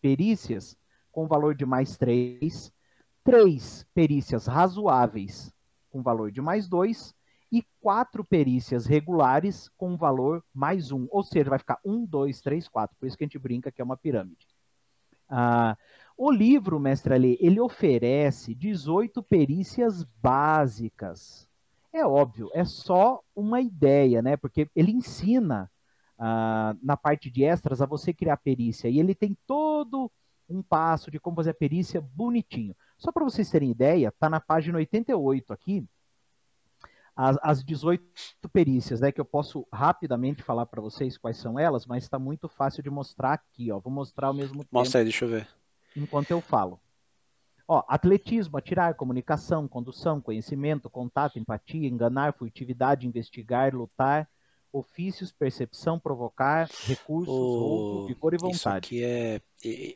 [0.01, 0.77] perícias
[1.11, 2.73] com valor de mais três,
[3.25, 5.53] três perícias razoáveis
[5.91, 7.15] com valor de mais 2
[7.51, 11.07] e quatro perícias regulares com valor mais um.
[11.11, 12.97] Ou seja, vai ficar 1, 2, 3, 4.
[12.99, 14.47] Por isso que a gente brinca que é uma pirâmide.
[15.29, 15.77] Ah,
[16.17, 21.49] o livro, mestre Ali, ele oferece 18 perícias básicas.
[21.93, 24.37] É óbvio, é só uma ideia, né?
[24.37, 25.71] Porque ele ensina
[26.19, 28.89] ah, na parte de extras a você criar perícia.
[28.89, 30.11] E ele tem todo
[30.49, 32.75] um passo de como fazer a perícia bonitinho.
[32.99, 35.87] Só para vocês terem ideia, está na página 88 aqui,
[37.19, 38.05] as, as 18
[38.53, 42.49] perícias, né, que eu posso rapidamente falar para vocês quais são elas, mas está muito
[42.49, 43.79] fácil de mostrar aqui, ó.
[43.81, 44.69] Vou mostrar ao mesmo tempo.
[44.71, 45.49] Mostra aí, deixa eu ver.
[45.97, 46.81] Enquanto eu falo.
[47.67, 54.29] Ó, atletismo, atirar, comunicação, condução, conhecimento, contato, empatia, enganar, furtividade, investigar, lutar,
[54.73, 58.07] ofícios, percepção, provocar, recursos, o...
[58.07, 58.57] vigor e vontade.
[58.57, 59.41] Isso aqui é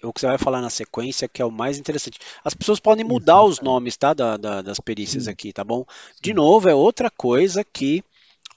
[0.03, 2.19] o que você vai falar na sequência que é o mais interessante.
[2.45, 3.53] As pessoas podem mudar Exatamente.
[3.53, 5.31] os nomes, tá, da, da, das perícias Sim.
[5.31, 5.85] aqui, tá bom?
[6.15, 6.21] Sim.
[6.23, 8.03] De novo, é outra coisa que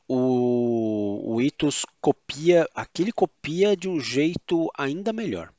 [0.08, 5.51] o, o Itos copia, aquele copia de um jeito ainda melhor.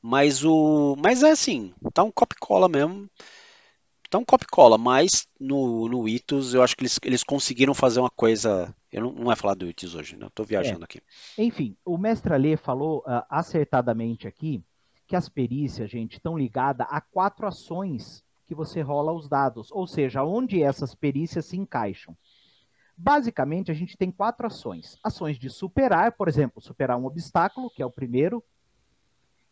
[0.00, 3.08] Mas o, mas é assim, tá um copy-cola mesmo.
[4.14, 8.72] Então, copy-cola, mas no, no Itos eu acho que eles, eles conseguiram fazer uma coisa.
[8.92, 10.26] Eu não, não é falar do Itos hoje, né?
[10.26, 10.84] Eu tô viajando é.
[10.84, 11.02] aqui.
[11.36, 14.62] Enfim, o mestre Alê falou uh, acertadamente aqui
[15.08, 19.84] que as perícias, gente, estão ligadas a quatro ações que você rola os dados, ou
[19.84, 22.16] seja, onde essas perícias se encaixam.
[22.96, 27.82] Basicamente, a gente tem quatro ações: ações de superar, por exemplo, superar um obstáculo, que
[27.82, 28.44] é o primeiro,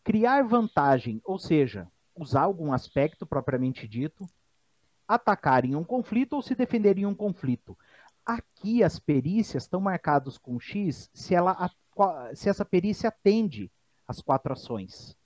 [0.05, 4.25] criar vantagem, ou seja, usar algum aspecto propriamente dito,
[5.07, 7.77] atacar em um conflito ou se defender em um conflito.
[8.25, 11.71] Aqui as perícias estão marcadas com X se, ela,
[12.35, 13.71] se essa perícia atende
[14.07, 15.17] às quatro ações.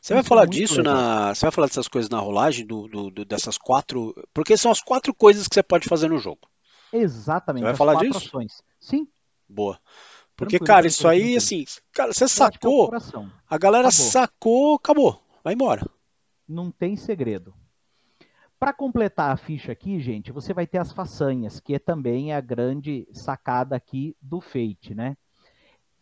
[0.00, 0.94] Você vai falar é disso legal.
[0.94, 1.34] na.
[1.34, 4.14] Você vai falar dessas coisas na rolagem, do, do, do, dessas quatro.
[4.32, 6.48] Porque são as quatro coisas que você pode fazer no jogo.
[6.92, 7.62] Exatamente.
[7.62, 8.18] Você vai falar disso?
[8.18, 8.62] Ações.
[8.78, 9.08] Sim.
[9.48, 9.80] Boa.
[10.36, 12.90] Porque, cara, isso aí, assim, cara, você é sacou.
[13.48, 14.06] A galera acabou.
[14.06, 15.22] sacou, acabou.
[15.42, 15.88] Vai embora.
[16.46, 17.54] Não tem segredo.
[18.58, 22.40] Para completar a ficha aqui, gente, você vai ter as façanhas, que é também a
[22.40, 25.16] grande sacada aqui do Fate, né?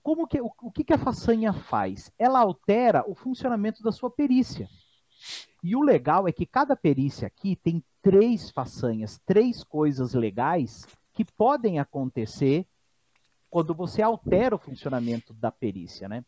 [0.03, 2.13] Como que, o, o que, que a façanha faz?
[2.19, 4.69] Ela altera o funcionamento da sua perícia.
[5.63, 11.25] E o legal é que cada perícia aqui tem três façanhas, três coisas legais que
[11.25, 12.67] podem acontecer
[13.49, 16.25] quando você altera o funcionamento da perícia, né?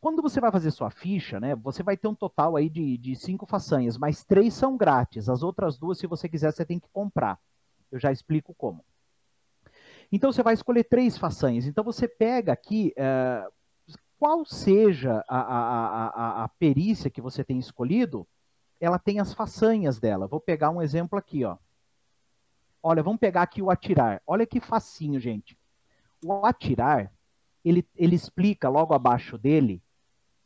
[0.00, 3.14] Quando você vai fazer sua ficha, né, você vai ter um total aí de, de
[3.14, 5.28] cinco façanhas, mas três são grátis.
[5.28, 7.38] As outras duas, se você quiser, você tem que comprar.
[7.92, 8.82] Eu já explico como.
[10.10, 11.66] Então você vai escolher três façanhas.
[11.66, 13.52] Então você pega aqui uh,
[14.18, 18.26] qual seja a, a, a, a, perícia que você tem escolhido,
[18.80, 20.26] ela tem as façanhas dela.
[20.26, 21.58] Vou pegar um exemplo aqui, ó.
[22.82, 24.22] Olha, vamos pegar aqui o atirar.
[24.26, 25.56] Olha que facinho, gente.
[26.24, 27.12] O atirar,
[27.62, 29.82] ele, ele explica logo abaixo dele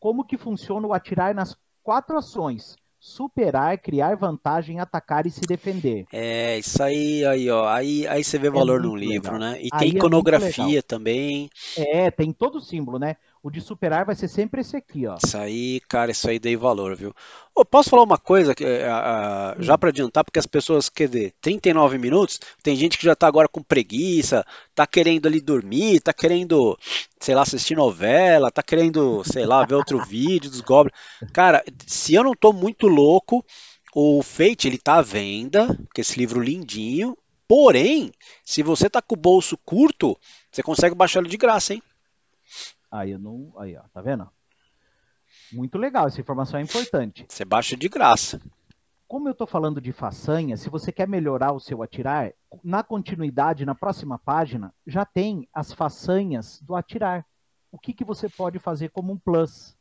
[0.04, 6.04] como que funciona o atirar nas quatro ações superar, criar vantagem, atacar e se defender.
[6.12, 7.66] É, isso aí, aí, ó.
[7.66, 9.52] Aí, aí você vê é valor no livro, legal.
[9.52, 9.58] né?
[9.62, 11.48] E aí tem é iconografia é também.
[11.74, 13.16] É, tem todo o símbolo, né?
[13.44, 15.18] O de superar vai ser sempre esse aqui, ó.
[15.22, 17.14] Isso aí, cara, isso aí dei valor, viu?
[17.54, 21.34] Oh, posso falar uma coisa que, uh, já para adiantar, porque as pessoas, quer dizer,
[21.42, 26.10] 39 minutos, tem gente que já tá agora com preguiça, tá querendo ali dormir, tá
[26.10, 26.74] querendo,
[27.20, 30.96] sei lá, assistir novela, tá querendo, sei lá, ver outro vídeo dos Goblins.
[31.30, 33.44] Cara, se eu não tô muito louco,
[33.94, 37.14] o Fate ele tá à venda, que esse livro lindinho.
[37.46, 38.10] Porém,
[38.42, 40.18] se você tá com o bolso curto,
[40.50, 41.82] você consegue baixar ele de graça, hein?
[42.94, 43.52] Aí eu não.
[43.58, 44.30] Aí, ó, tá vendo?
[45.52, 47.26] Muito legal, essa informação é importante.
[47.28, 48.40] Você baixa de graça.
[49.08, 53.66] Como eu estou falando de façanha, se você quer melhorar o seu atirar, na continuidade,
[53.66, 57.26] na próxima página, já tem as façanhas do atirar.
[57.72, 59.76] O que, que você pode fazer como um plus?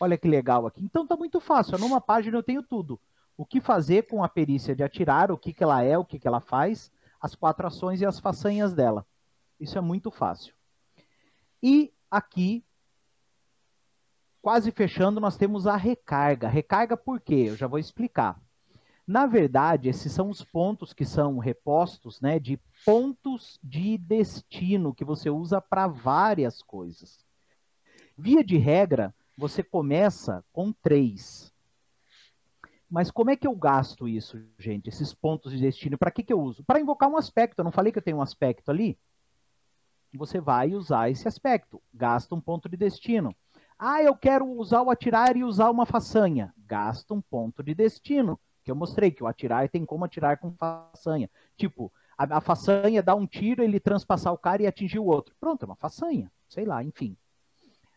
[0.00, 0.84] Olha que legal aqui.
[0.84, 1.78] Então tá muito fácil.
[1.78, 3.00] Numa página eu tenho tudo.
[3.36, 6.18] O que fazer com a perícia de atirar, o que, que ela é, o que,
[6.18, 9.06] que ela faz, as quatro ações e as façanhas dela.
[9.60, 10.52] Isso é muito fácil.
[11.62, 12.64] E aqui,
[14.42, 16.48] quase fechando, nós temos a recarga.
[16.48, 17.46] Recarga por quê?
[17.48, 18.40] Eu já vou explicar.
[19.06, 25.04] Na verdade, esses são os pontos que são repostos, né, de pontos de destino que
[25.04, 27.24] você usa para várias coisas.
[28.16, 31.52] Via de regra, você começa com três.
[32.88, 34.88] Mas como é que eu gasto isso, gente?
[34.88, 36.62] Esses pontos de destino, para que, que eu uso?
[36.64, 37.60] Para invocar um aspecto.
[37.60, 38.98] Eu não falei que eu tenho um aspecto ali?
[40.18, 41.80] Você vai usar esse aspecto.
[41.92, 43.34] Gasta um ponto de destino.
[43.78, 46.52] Ah, eu quero usar o atirar e usar uma façanha.
[46.66, 48.38] Gasta um ponto de destino.
[48.62, 51.30] Que eu mostrei que o atirar tem como atirar com façanha.
[51.56, 55.34] Tipo, a, a façanha dá um tiro, ele transpassar o cara e atingir o outro.
[55.40, 56.30] Pronto, é uma façanha.
[56.48, 57.16] Sei lá, enfim.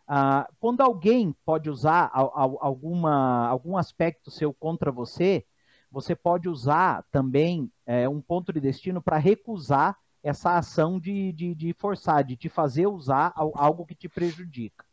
[0.08, 5.45] Ah, quando alguém pode usar a, a, alguma, algum aspecto seu contra você,
[5.91, 11.54] você pode usar também é, um ponto de destino para recusar essa ação de, de,
[11.54, 14.86] de forçar, de te fazer usar algo que te prejudica.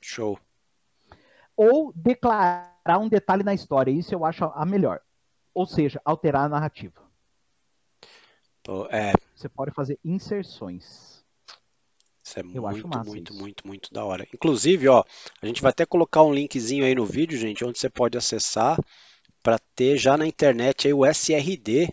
[0.00, 0.38] Show.
[1.56, 3.92] Ou declarar um detalhe na história.
[3.92, 5.00] Isso eu acho a melhor.
[5.54, 7.00] Ou seja, alterar a narrativa.
[8.90, 9.12] É.
[9.36, 11.22] Você pode fazer inserções.
[12.24, 13.40] Isso é eu muito, muito, isso.
[13.40, 14.26] muito, muito da hora.
[14.34, 15.04] Inclusive, ó,
[15.40, 18.78] a gente vai até colocar um linkzinho aí no vídeo, gente, onde você pode acessar
[19.42, 21.92] para ter já na internet aí o SRD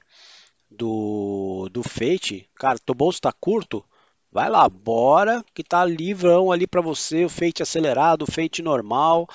[0.72, 3.84] do, do Fate, cara, teu bolso tá curto,
[4.32, 9.28] vai lá, bora, que tá livrão ali para você, o Fate acelerado, o Fate normal,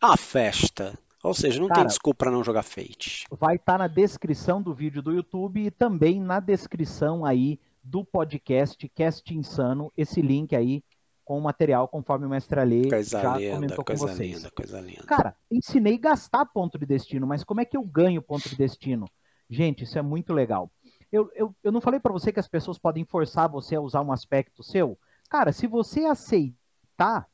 [0.00, 0.98] a festa.
[1.22, 3.26] Ou seja, não cara, tem desculpa para não jogar Fate.
[3.30, 8.04] Vai estar tá na descrição do vídeo do YouTube e também na descrição aí do
[8.04, 10.82] podcast Cast Insano, esse link aí
[11.24, 14.36] com o material conforme o Mestre Ale já linda, comentou com vocês.
[14.36, 15.04] Linda, coisa linda.
[15.04, 18.56] Cara, ensinei a gastar ponto de destino, mas como é que eu ganho ponto de
[18.56, 19.06] destino?
[19.50, 20.70] Gente, isso é muito legal.
[21.10, 24.02] Eu, eu, eu não falei para você que as pessoas podem forçar você a usar
[24.02, 24.98] um aspecto seu?
[25.28, 27.28] Cara, se você aceitar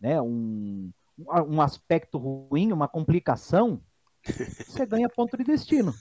[0.00, 3.80] né, um, um aspecto ruim, uma complicação,
[4.66, 5.94] você ganha ponto de destino.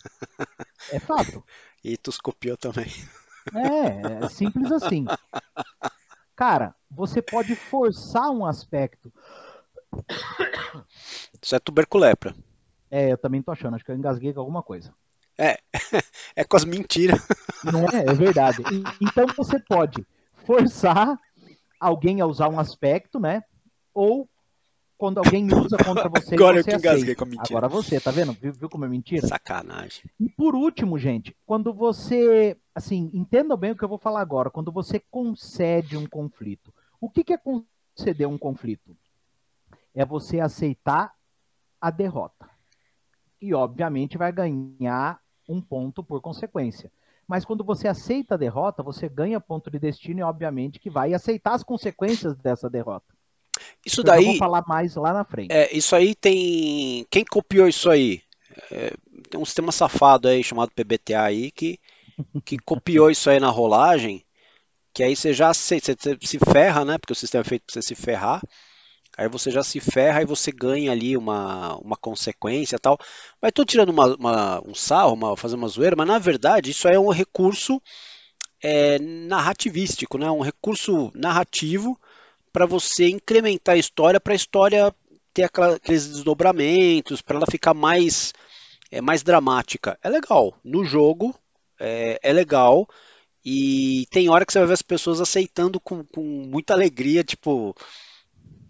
[0.92, 1.44] É fato.
[1.84, 2.88] E tu copiou também.
[3.54, 5.06] É, é simples assim.
[6.36, 9.14] Cara, você pode forçar um aspecto.
[11.42, 12.36] Isso é tuberculepra.
[12.90, 13.76] É, eu também tô achando.
[13.76, 14.94] Acho que eu engasguei com alguma coisa.
[15.38, 15.58] É,
[16.36, 17.28] é com as mentiras.
[17.64, 18.06] Não é?
[18.10, 18.64] É verdade.
[19.02, 20.06] Então você pode
[20.46, 21.20] forçar
[21.80, 23.44] alguém a usar um aspecto, né?
[23.94, 24.30] Ou
[24.98, 27.46] quando alguém usa contra você, Agora você eu que engasguei com a mentira.
[27.50, 28.34] Agora você, tá vendo?
[28.34, 29.28] Viu, viu como é mentira?
[29.28, 30.04] Sacanagem.
[30.20, 34.50] E por último, gente, quando você, assim, entendam bem o que eu vou falar agora,
[34.50, 36.74] quando você concede um conflito.
[37.02, 38.96] O que, que é conceder um conflito?
[39.94, 41.14] É você aceitar
[41.82, 42.50] a derrota.
[43.42, 46.92] E, obviamente, vai ganhar um ponto por consequência.
[47.28, 51.14] Mas quando você aceita a derrota, você ganha ponto de destino e, obviamente, que vai
[51.14, 53.06] aceitar as consequências dessa derrota.
[53.86, 54.26] Isso daí.
[54.26, 55.52] Eu vou falar mais lá na frente.
[55.52, 57.06] É, isso aí tem.
[57.10, 58.22] Quem copiou isso aí?
[58.72, 58.94] É,
[59.30, 61.80] tem um sistema safado aí chamado PBTA aí que,
[62.44, 64.24] que copiou isso aí na rolagem
[64.94, 66.98] que aí você já se, você, você se ferra, né?
[66.98, 68.42] Porque o sistema é feito para você se ferrar.
[69.18, 72.98] Aí você já se ferra e você ganha ali uma, uma consequência tal.
[73.42, 76.88] Mas estou tirando uma, uma, um sarro, uma, fazendo uma zoeira, mas na verdade isso
[76.88, 77.82] é um recurso
[78.62, 80.32] é, narrativístico, né?
[80.32, 82.00] um recurso narrativo
[82.52, 84.96] para você incrementar a história, para a história
[85.34, 88.34] ter aqueles desdobramentos, para ela ficar mais,
[88.92, 89.98] é, mais dramática.
[90.02, 90.56] É legal.
[90.64, 91.36] No jogo
[91.80, 92.88] é, é legal.
[93.46, 97.76] E tem hora que você vai ver as pessoas aceitando com, com muita alegria, tipo,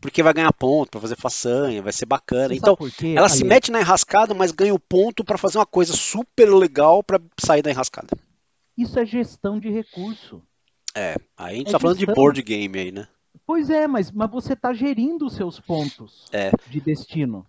[0.04, 2.49] porque vai ganhar ponto para fazer façanha, vai ser bacana.
[2.49, 2.78] Você então,
[3.16, 7.01] ela se mete na enrascada, mas ganha o ponto para fazer uma coisa super legal
[7.01, 8.10] para sair da enrascada.
[8.78, 10.43] Isso é gestão de recurso.
[10.93, 13.08] É, aí a gente é tá falando de board game aí, né?
[13.47, 16.51] Pois é, mas, mas você está gerindo os seus pontos é.
[16.68, 17.47] de destino.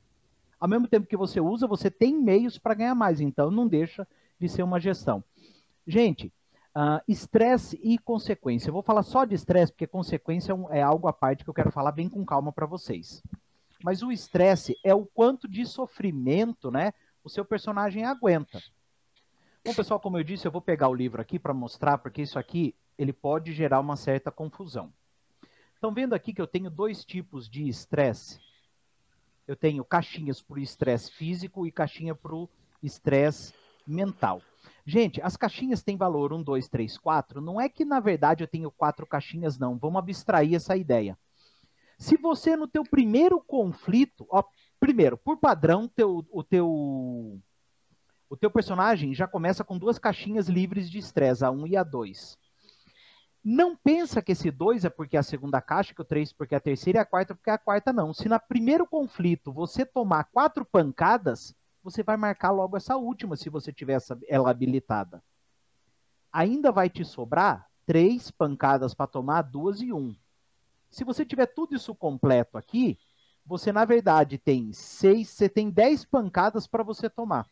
[0.61, 4.07] Ao mesmo tempo que você usa, você tem meios para ganhar mais, então não deixa
[4.39, 5.25] de ser uma gestão.
[5.85, 6.33] Gente,
[6.77, 8.69] Uh, estresse e consequência.
[8.69, 11.51] Eu vou falar só de estresse, porque consequência é, um, é, algo à parte que
[11.51, 13.23] eu quero falar bem com calma para vocês.
[13.83, 18.61] Mas o estresse é o quanto de sofrimento né, o seu personagem aguenta.
[19.65, 22.39] Bom, pessoal, como eu disse, eu vou pegar o livro aqui para mostrar, porque isso
[22.39, 24.93] aqui ele pode gerar uma certa confusão.
[25.75, 28.41] Estão vendo aqui que eu tenho dois tipos de estresse?
[29.47, 32.49] Eu tenho caixinhas para o estresse físico e caixinha para o
[32.83, 33.53] estresse
[33.87, 34.41] mental.
[34.87, 37.41] Gente, as caixinhas têm valor 1, 2, 3, 4.
[37.41, 39.79] Não é que, na verdade, eu tenho quatro caixinhas, não.
[39.79, 41.19] Vamos abstrair essa ideia.
[41.99, 44.45] Se você, no teu primeiro conflito, ó,
[44.79, 47.41] primeiro, por padrão, teu, o teu
[48.29, 51.85] o teu personagem já começa com duas caixinhas livres de estresse, a 1 e a
[51.85, 52.37] 2.
[53.45, 56.55] Não pensa que esse 2 é porque é a segunda caixa, que o 3 porque
[56.55, 58.13] é a terceira e a quarta porque é a quarta, não.
[58.13, 61.55] Se no primeiro conflito você tomar quatro pancadas,
[61.85, 65.23] você vai marcar logo essa última se você tiver ela habilitada.
[66.33, 70.17] Ainda vai te sobrar três pancadas para tomar, duas e um.
[70.91, 72.99] Se você tiver tudo isso completo aqui,
[73.45, 77.47] você na verdade tem seis, você tem dez pancadas para você tomar.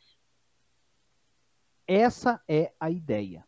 [1.86, 3.46] Essa é a ideia,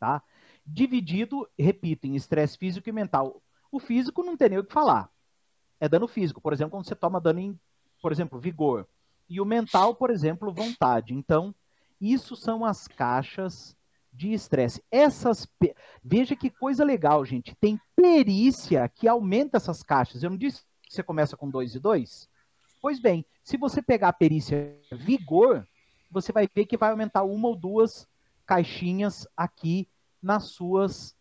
[0.00, 0.22] tá?
[0.64, 3.42] Dividido, repito, em estresse físico e mental.
[3.70, 5.10] O físico não tem nem o que falar.
[5.78, 6.40] É dano físico.
[6.40, 7.60] Por exemplo, quando você toma dano em,
[8.00, 8.88] por exemplo, vigor
[9.32, 11.14] e o mental, por exemplo, vontade.
[11.14, 11.54] Então,
[11.98, 13.74] isso são as caixas
[14.12, 14.84] de estresse.
[14.90, 15.48] Essas,
[16.04, 17.54] veja que coisa legal, gente.
[17.54, 20.22] Tem perícia que aumenta essas caixas.
[20.22, 22.28] Eu não disse que você começa com 2 e 2?
[22.82, 25.66] Pois bem, se você pegar a perícia vigor,
[26.10, 28.06] você vai ver que vai aumentar uma ou duas
[28.44, 29.88] caixinhas aqui
[30.22, 31.16] nas suas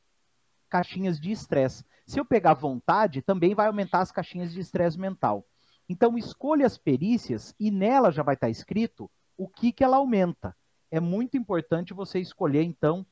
[0.69, 1.85] caixinhas de estresse.
[2.05, 5.45] Se eu pegar vontade, também vai aumentar as caixinhas de estresse mental.
[5.91, 10.55] Então, escolha as perícias e nela já vai estar escrito o que, que ela aumenta.
[10.89, 13.05] É muito importante você escolher, então,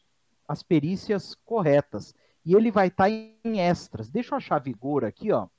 [0.47, 2.15] as perícias corretas.
[2.45, 4.09] E ele vai estar em extras.
[4.09, 5.49] Deixa eu achar vigor aqui, ó.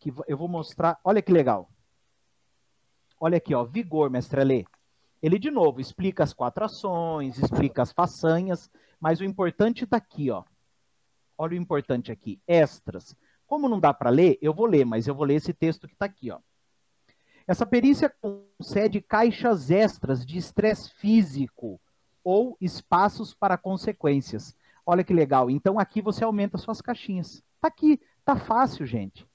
[0.00, 0.98] Que eu vou mostrar.
[1.04, 1.70] Olha que legal.
[3.20, 3.62] Olha aqui, ó.
[3.62, 4.64] Vigor, mestre Alê.
[5.22, 8.68] Ele, de novo, explica as quatro ações, explica as façanhas,
[8.98, 10.42] mas o importante está aqui, ó.
[11.38, 12.40] Olha o importante aqui.
[12.48, 13.14] Extras.
[13.46, 15.94] Como não dá para ler, eu vou ler, mas eu vou ler esse texto que
[15.94, 16.30] está aqui.
[16.30, 16.38] Ó.
[17.46, 21.80] Essa perícia concede caixas extras de estresse físico
[22.24, 24.54] ou espaços para consequências.
[24.84, 25.48] Olha que legal.
[25.48, 27.42] Então aqui você aumenta suas caixinhas.
[27.60, 29.26] Tá aqui, tá fácil, gente.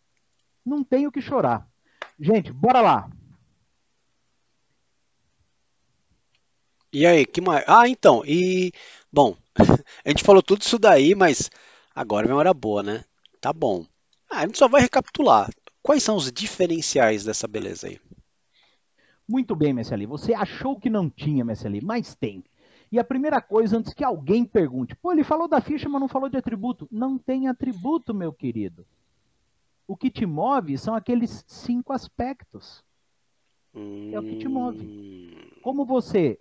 [0.65, 1.67] Não tem o que chorar.
[2.19, 3.09] Gente, bora lá.
[6.93, 7.63] E aí, que mais?
[7.67, 8.73] Ah, então, e
[9.09, 9.37] bom,
[10.05, 11.49] a gente falou tudo isso daí, mas
[11.95, 13.05] agora é uma hora boa, né?
[13.39, 13.85] Tá bom.
[14.31, 15.49] Ah, a gente só vai recapitular.
[15.83, 17.99] Quais são os diferenciais dessa beleza aí?
[19.27, 20.05] Muito bem, Messali.
[20.05, 22.43] Você achou que não tinha, Messali, mas tem.
[22.91, 26.07] E a primeira coisa, antes que alguém pergunte, pô, ele falou da ficha, mas não
[26.07, 26.87] falou de atributo.
[26.91, 28.85] Não tem atributo, meu querido.
[29.87, 32.83] O que te move são aqueles cinco aspectos.
[34.11, 34.79] É o que te move.
[34.79, 35.51] Hum.
[35.61, 36.39] Como você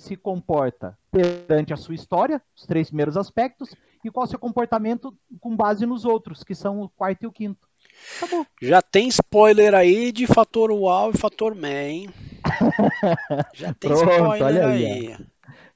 [0.00, 5.14] se comporta perante a sua história, os três primeiros aspectos, e qual o seu comportamento
[5.40, 7.68] com base nos outros, que são o quarto e o quinto.
[8.16, 8.46] Acabou.
[8.62, 12.10] Já tem spoiler aí de fator UAU e fator man.
[13.52, 14.86] Já tem Pronto, spoiler aí.
[14.86, 15.26] aí.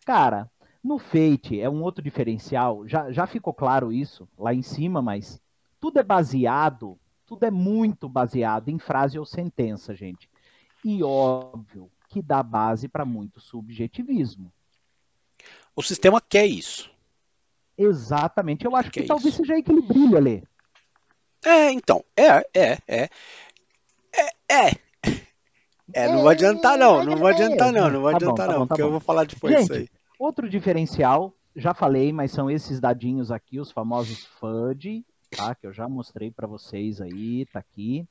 [0.06, 0.50] Cara,
[0.82, 2.88] no Fate é um outro diferencial.
[2.88, 5.38] Já, já ficou claro isso lá em cima, mas
[5.78, 10.30] tudo é baseado, tudo é muito baseado em frase ou sentença, gente.
[10.82, 14.52] E óbvio que dá base para muito subjetivismo.
[15.74, 16.88] O sistema quer isso.
[17.76, 18.64] Exatamente.
[18.64, 19.38] Eu acho que, que é talvez isso?
[19.38, 20.42] seja aí que ele brilha, Lê.
[21.44, 22.04] É, então.
[22.16, 23.08] É, é, é.
[24.12, 24.84] É, é.
[25.92, 28.60] É, não vai adiantar não, não vai adiantar não, não vai tá adiantar tá não,
[28.60, 29.88] tá porque eu vou falar depois Gente, isso aí.
[30.18, 35.54] Outro diferencial já falei, mas são esses dadinhos aqui, os famosos FUD, tá?
[35.54, 38.08] Que eu já mostrei para vocês aí, tá aqui.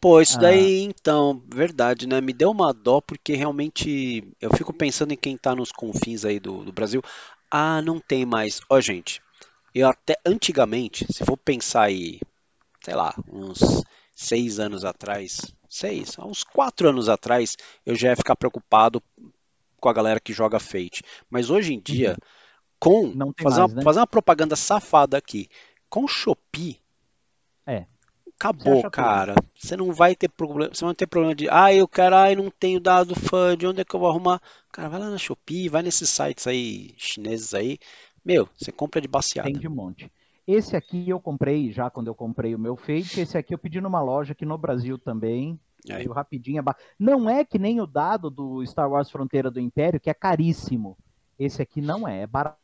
[0.00, 0.90] Pô, isso daí, ah.
[0.90, 2.20] então, verdade, né?
[2.20, 6.38] Me deu uma dó porque realmente eu fico pensando em quem tá nos confins aí
[6.38, 7.02] do, do Brasil.
[7.50, 8.60] Ah, não tem mais.
[8.70, 9.20] Ó, gente,
[9.74, 12.20] eu até antigamente, se for pensar aí,
[12.80, 13.82] sei lá, uns
[14.14, 19.02] seis anos atrás, seis, uns quatro anos atrás, eu já ia ficar preocupado
[19.80, 21.02] com a galera que joga Fate.
[21.28, 22.16] Mas hoje em dia, uhum.
[22.78, 23.82] com fazer, mais, uma, né?
[23.82, 25.48] fazer uma propaganda safada aqui,
[25.88, 26.80] com Shopee,
[27.68, 27.86] é.
[28.38, 29.34] Acabou, cara.
[29.34, 29.48] Tudo.
[29.56, 30.72] Você não vai ter problema.
[30.72, 33.56] Você não vai ter problema de, ah, eu quero, ah, eu não tenho dado fã,
[33.56, 34.40] de onde é que eu vou arrumar?
[34.70, 37.78] Cara, vai lá na Shopee, vai nesses sites aí chineses aí.
[38.24, 39.50] Meu, você compra de baseada.
[39.50, 40.10] Tem de monte.
[40.46, 43.20] Esse aqui eu comprei já quando eu comprei o meu Fate.
[43.20, 45.58] Esse aqui eu pedi numa loja aqui no Brasil também.
[45.84, 46.62] Veio rapidinho.
[46.98, 50.96] Não é que nem o dado do Star Wars Fronteira do Império, que é caríssimo.
[51.38, 52.58] Esse aqui não é, é barato.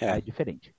[0.00, 0.74] É, é diferente.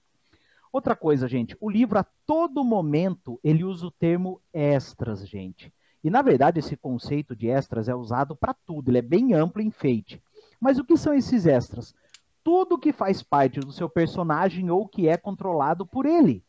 [0.74, 5.72] Outra coisa, gente, o livro a todo momento ele usa o termo extras, gente.
[6.04, 9.62] E na verdade esse conceito de extras é usado para tudo, ele é bem amplo
[9.62, 10.20] e enfeite.
[10.60, 11.94] Mas o que são esses extras?
[12.44, 16.44] Tudo que faz parte do seu personagem ou que é controlado por ele.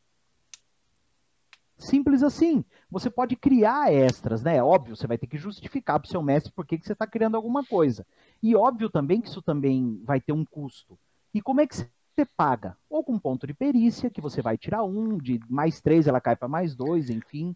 [1.77, 2.65] Simples assim.
[2.91, 4.63] Você pode criar extras, né?
[4.63, 7.07] Óbvio, você vai ter que justificar para o seu mestre por que, que você está
[7.07, 8.07] criando alguma coisa.
[8.43, 10.99] E óbvio também que isso também vai ter um custo.
[11.35, 11.77] E como é que
[12.15, 16.07] você paga ou com ponto de perícia, que você vai tirar um, de mais três
[16.07, 17.55] ela cai para mais dois, enfim.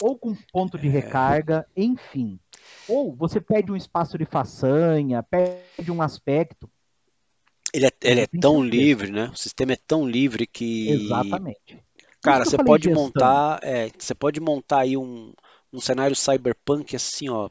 [0.00, 0.90] Ou com ponto de é.
[0.90, 2.38] recarga, enfim.
[2.88, 6.70] Ou você pede um espaço de façanha, pede um aspecto.
[7.72, 9.30] Ele é, ele é tão livre, né?
[9.32, 10.90] O sistema é tão livre que.
[10.90, 11.78] Exatamente.
[12.22, 13.60] Cara, você pode montar.
[13.62, 15.32] É, você pode montar aí um,
[15.72, 17.48] um cenário cyberpunk assim, ó,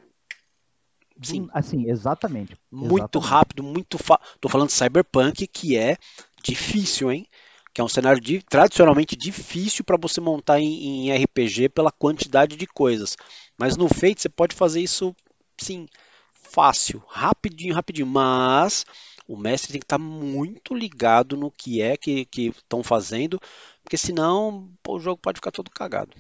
[1.22, 1.50] Sim.
[1.54, 2.58] Assim, exatamente.
[2.72, 3.30] Muito exatamente.
[3.30, 4.26] rápido, muito fácil.
[4.40, 5.98] Tô falando de Cyberpunk, que é
[6.44, 7.28] difícil, hein?
[7.74, 12.56] Que é um cenário de, tradicionalmente difícil para você montar em, em, RPG pela quantidade
[12.56, 13.16] de coisas.
[13.58, 15.16] Mas no Fate você pode fazer isso,
[15.58, 15.88] sim,
[16.34, 18.08] fácil, rapidinho, rapidinho.
[18.08, 18.86] Mas
[19.28, 23.40] o mestre tem que estar tá muito ligado no que é que estão fazendo,
[23.84, 26.16] porque senão pô, o jogo pode ficar todo cagado.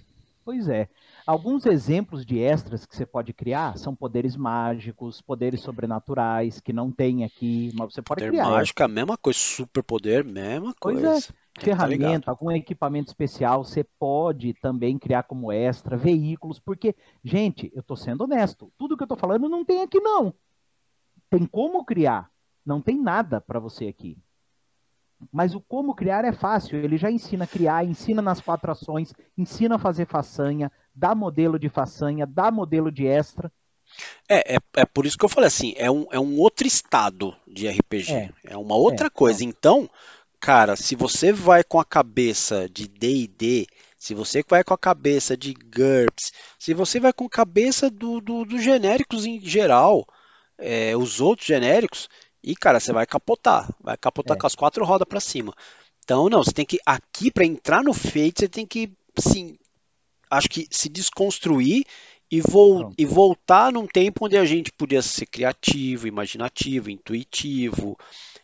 [0.45, 0.88] Pois é.
[1.30, 6.91] Alguns exemplos de extras que você pode criar são poderes mágicos, poderes sobrenaturais, que não
[6.91, 8.49] tem aqui, mas você pode Poder criar.
[8.49, 11.32] mágica, mesma coisa, superpoder, mesma pois coisa.
[11.59, 11.63] É.
[11.63, 17.84] Ferramenta, tá algum equipamento especial, você pode também criar como extra, veículos, porque, gente, eu
[17.84, 20.34] tô sendo honesto, tudo que eu tô falando não tem aqui não.
[21.30, 22.32] Tem como criar,
[22.65, 24.17] não tem nada para você aqui.
[25.32, 29.13] Mas o como criar é fácil, ele já ensina a criar, ensina nas quatro ações,
[29.38, 33.51] ensina a fazer façanha, dá modelo de façanha, dá modelo de extra.
[34.28, 37.36] É, é, é por isso que eu falei assim, é um, é um outro estado
[37.47, 39.43] de RPG, é, é uma outra é, coisa.
[39.43, 39.89] Então,
[40.39, 43.67] cara, se você vai com a cabeça de D&D,
[43.97, 48.24] se você vai com a cabeça de GURPS, se você vai com a cabeça dos
[48.24, 50.07] do, do genéricos em geral,
[50.57, 52.07] é, os outros genéricos,
[52.44, 53.70] e, cara, você vai capotar.
[53.82, 54.40] Vai capotar é.
[54.40, 55.54] com as quatro rodas para cima.
[56.04, 56.80] Então, não, você tem que.
[56.86, 59.58] Aqui, para entrar no Fate, você tem que, sim,
[60.30, 61.86] acho que se desconstruir
[62.32, 62.42] e,
[62.98, 67.98] e voltar num tempo onde a gente podia ser criativo, imaginativo, intuitivo,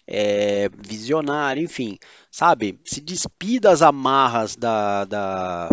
[0.08, 1.98] é, visionário, enfim,
[2.32, 2.80] sabe?
[2.84, 5.70] Se despir das amarras da, da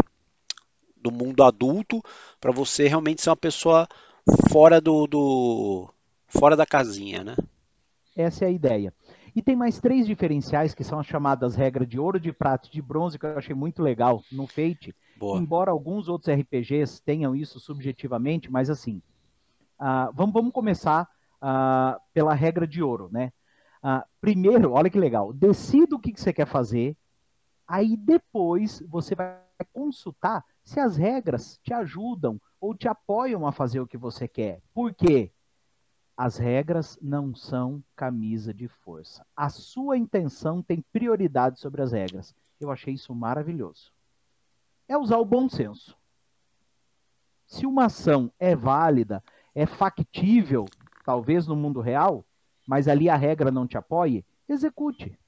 [0.96, 2.00] do mundo adulto
[2.40, 3.88] para você realmente ser uma pessoa
[4.50, 5.88] fora do, do
[6.28, 7.36] fora da casinha, né?
[8.14, 8.92] Essa é a ideia.
[9.34, 12.72] E tem mais três diferenciais que são as chamadas regras de ouro, de prata e
[12.72, 14.94] de bronze, que eu achei muito legal no Fate.
[15.16, 15.38] Boa.
[15.38, 19.00] Embora alguns outros RPGs tenham isso subjetivamente, mas assim,
[19.80, 21.08] uh, vamos, vamos começar
[21.42, 23.32] uh, pela regra de ouro, né?
[23.82, 26.96] Uh, primeiro, olha que legal, decida o que, que você quer fazer,
[27.66, 29.38] aí depois você vai
[29.72, 34.60] consultar se as regras te ajudam ou te apoiam a fazer o que você quer.
[34.72, 35.32] Por quê?
[36.24, 39.26] As regras não são camisa de força.
[39.34, 42.32] A sua intenção tem prioridade sobre as regras.
[42.60, 43.92] Eu achei isso maravilhoso.
[44.86, 45.98] É usar o bom senso.
[47.44, 49.20] Se uma ação é válida,
[49.52, 50.66] é factível,
[51.04, 52.24] talvez no mundo real,
[52.68, 55.18] mas ali a regra não te apoie, execute.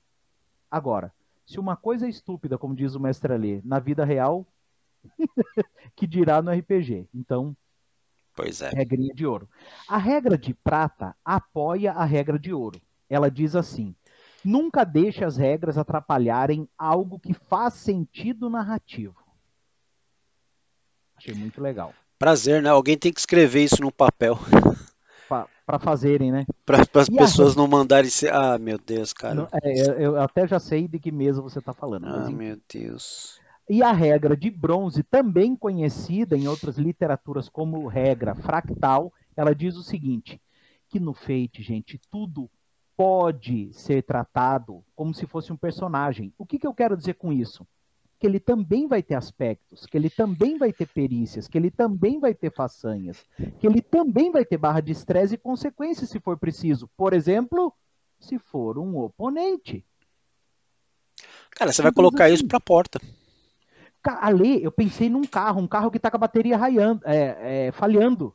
[0.70, 1.12] Agora,
[1.44, 4.46] se uma coisa é estúpida, como diz o mestre Ali, na vida real,
[5.96, 7.08] que dirá no RPG.
[7.12, 7.56] Então,
[8.34, 8.70] Pois é.
[8.70, 9.48] Regrinha de ouro.
[9.88, 12.80] A regra de prata apoia a regra de ouro.
[13.08, 13.94] Ela diz assim:
[14.44, 19.16] nunca deixe as regras atrapalharem algo que faz sentido narrativo.
[21.16, 21.94] Achei muito legal.
[22.18, 22.68] Prazer, né?
[22.68, 24.38] Alguém tem que escrever isso no papel.
[25.66, 26.44] para fazerem, né?
[26.64, 28.10] Para as pessoas não mandarem.
[28.10, 28.28] Se...
[28.28, 29.34] Ah, meu Deus, cara.
[29.34, 32.06] Não, é, eu até já sei de que mesa você está falando.
[32.06, 32.30] Ah, mas...
[32.30, 33.40] meu Deus.
[33.68, 39.76] E a regra de bronze, também conhecida em outras literaturas como regra fractal, ela diz
[39.76, 40.40] o seguinte:
[40.88, 42.50] que no Fate, gente, tudo
[42.96, 46.32] pode ser tratado como se fosse um personagem.
[46.38, 47.66] O que, que eu quero dizer com isso?
[48.18, 52.20] Que ele também vai ter aspectos, que ele também vai ter perícias, que ele também
[52.20, 53.24] vai ter façanhas,
[53.58, 56.88] que ele também vai ter barra de estresse e consequências se for preciso.
[56.96, 57.72] Por exemplo,
[58.20, 59.84] se for um oponente.
[61.50, 62.34] Cara, você vai colocar assim.
[62.34, 63.00] isso para a porta.
[64.20, 67.72] Ali, eu pensei num carro, um carro que está com a bateria raiando, é, é,
[67.72, 68.34] falhando.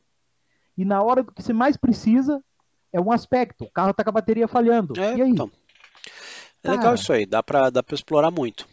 [0.78, 2.43] E na hora que você mais precisa,
[2.91, 3.65] é um aspecto.
[3.65, 4.99] O carro está com a bateria falhando.
[4.99, 5.30] É, e aí?
[5.30, 5.51] Então.
[6.63, 8.67] É legal isso aí, dá para dá explorar muito.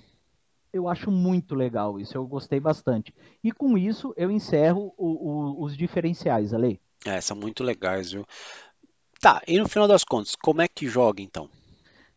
[0.73, 3.15] Eu acho muito legal isso, eu gostei bastante.
[3.43, 6.81] E com isso eu encerro o, o, os diferenciais, Ale.
[7.05, 8.27] É, são muito legais, viu?
[9.21, 11.49] Tá, e no final das contas, como é que joga então?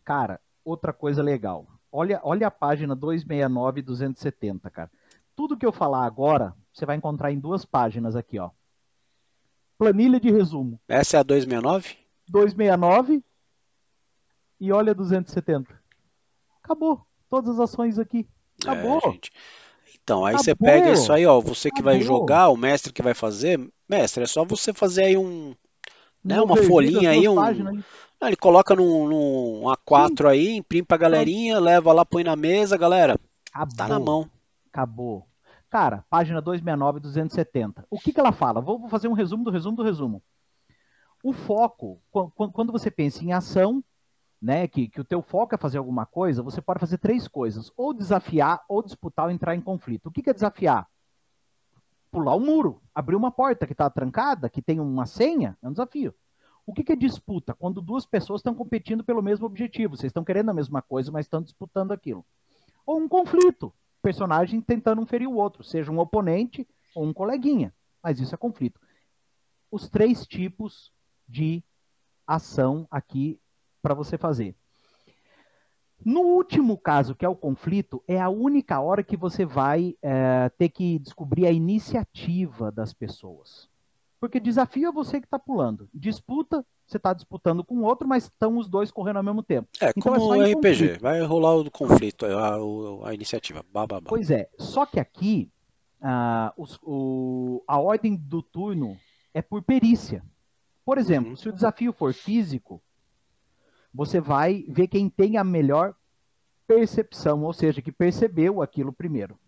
[0.03, 1.67] Cara, outra coisa legal.
[1.91, 4.91] Olha, olha a página 269 e 270, cara.
[5.35, 8.51] Tudo que eu falar agora, você vai encontrar em duas páginas aqui, ó.
[9.77, 10.79] Planilha de resumo.
[10.87, 11.97] Essa é a 269?
[12.27, 13.23] 269
[14.59, 15.73] e olha 270.
[16.61, 17.01] Acabou.
[17.29, 18.27] Todas as ações aqui.
[18.61, 18.97] Acabou.
[18.97, 19.31] É, gente.
[20.03, 20.43] Então, aí Acabou.
[20.43, 21.39] você pega isso aí, ó.
[21.39, 21.93] Você que Acabou.
[21.93, 23.59] vai jogar, o mestre que vai fazer.
[23.87, 25.55] Mestre, é só você fazer aí um.
[26.23, 27.39] Né, uma folhinha aí, um.
[27.39, 27.57] Aí.
[28.21, 30.27] Ah, ele coloca num, num A4 Sim.
[30.27, 33.17] aí, imprime pra galerinha, leva lá, põe na mesa, galera.
[33.53, 33.75] Acabou.
[33.77, 34.29] Tá na mão.
[34.71, 35.27] Acabou.
[35.69, 37.85] Cara, página 269, 270.
[37.89, 38.59] O que, que ela fala?
[38.59, 40.21] Vou fazer um resumo do resumo do resumo.
[41.23, 42.01] O foco,
[42.53, 43.83] quando você pensa em ação,
[44.41, 47.71] né, que, que o teu foco é fazer alguma coisa, você pode fazer três coisas:
[47.77, 50.07] ou desafiar, ou disputar, ou entrar em conflito.
[50.07, 50.87] O que, que é desafiar?
[52.11, 55.67] Pular o um muro, abrir uma porta que está trancada, que tem uma senha, é
[55.67, 56.13] um desafio.
[56.65, 57.53] O que, que é disputa?
[57.53, 61.25] Quando duas pessoas estão competindo pelo mesmo objetivo, vocês estão querendo a mesma coisa, mas
[61.25, 62.25] estão disputando aquilo.
[62.85, 67.73] Ou um conflito, personagem tentando um ferir o outro, seja um oponente ou um coleguinha.
[68.01, 68.79] Mas isso é conflito.
[69.71, 70.91] Os três tipos
[71.27, 71.63] de
[72.25, 73.39] ação aqui
[73.81, 74.55] para você fazer.
[76.03, 80.49] No último caso, que é o conflito, é a única hora que você vai é,
[80.57, 83.68] ter que descobrir a iniciativa das pessoas.
[84.19, 85.89] Porque desafio é você que está pulando.
[85.93, 89.69] Disputa, você está disputando com outro, mas estão os dois correndo ao mesmo tempo.
[89.81, 91.01] É, então como é RPG, conflito.
[91.01, 93.63] vai rolar o conflito, a, a, a iniciativa.
[93.71, 94.09] Bah, bah, bah.
[94.09, 95.49] Pois é, só que aqui
[96.01, 98.97] uh, os, o, a ordem do turno
[99.33, 100.23] é por perícia.
[100.83, 101.35] Por exemplo, uhum.
[101.37, 102.81] se o desafio for físico,
[103.93, 105.95] você vai ver quem tem a melhor
[106.67, 109.39] percepção, ou seja, que percebeu aquilo primeiro.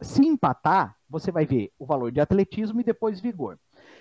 [0.00, 3.58] Se empatar, você vai ver o valor de atletismo e depois vigor.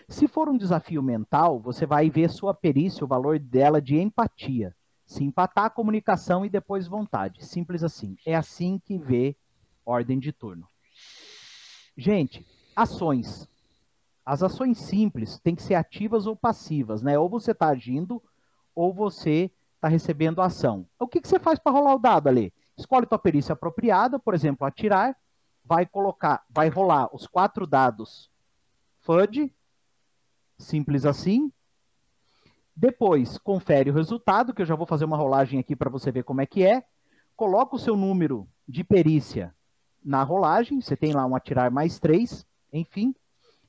[0.07, 4.75] Se for um desafio mental, você vai ver sua perícia, o valor dela de empatia.
[5.05, 7.45] Se empatar, comunicação e depois vontade.
[7.45, 8.17] Simples assim.
[8.25, 9.35] É assim que vê
[9.85, 10.67] ordem de turno.
[11.97, 12.45] Gente,
[12.75, 13.47] ações.
[14.25, 17.19] As ações simples têm que ser ativas ou passivas, né?
[17.19, 18.21] Ou você está agindo,
[18.73, 20.87] ou você está recebendo ação.
[20.97, 22.53] O que, que você faz para rolar o dado ali?
[22.77, 25.15] Escolhe tua perícia apropriada, por exemplo, atirar,
[25.63, 28.31] vai colocar, vai rolar os quatro dados
[29.01, 29.53] FUD,
[30.63, 31.51] simples assim.
[32.75, 36.23] Depois, confere o resultado, que eu já vou fazer uma rolagem aqui para você ver
[36.23, 36.83] como é que é.
[37.35, 39.53] Coloca o seu número de perícia
[40.03, 43.13] na rolagem, você tem lá um atirar mais três, enfim.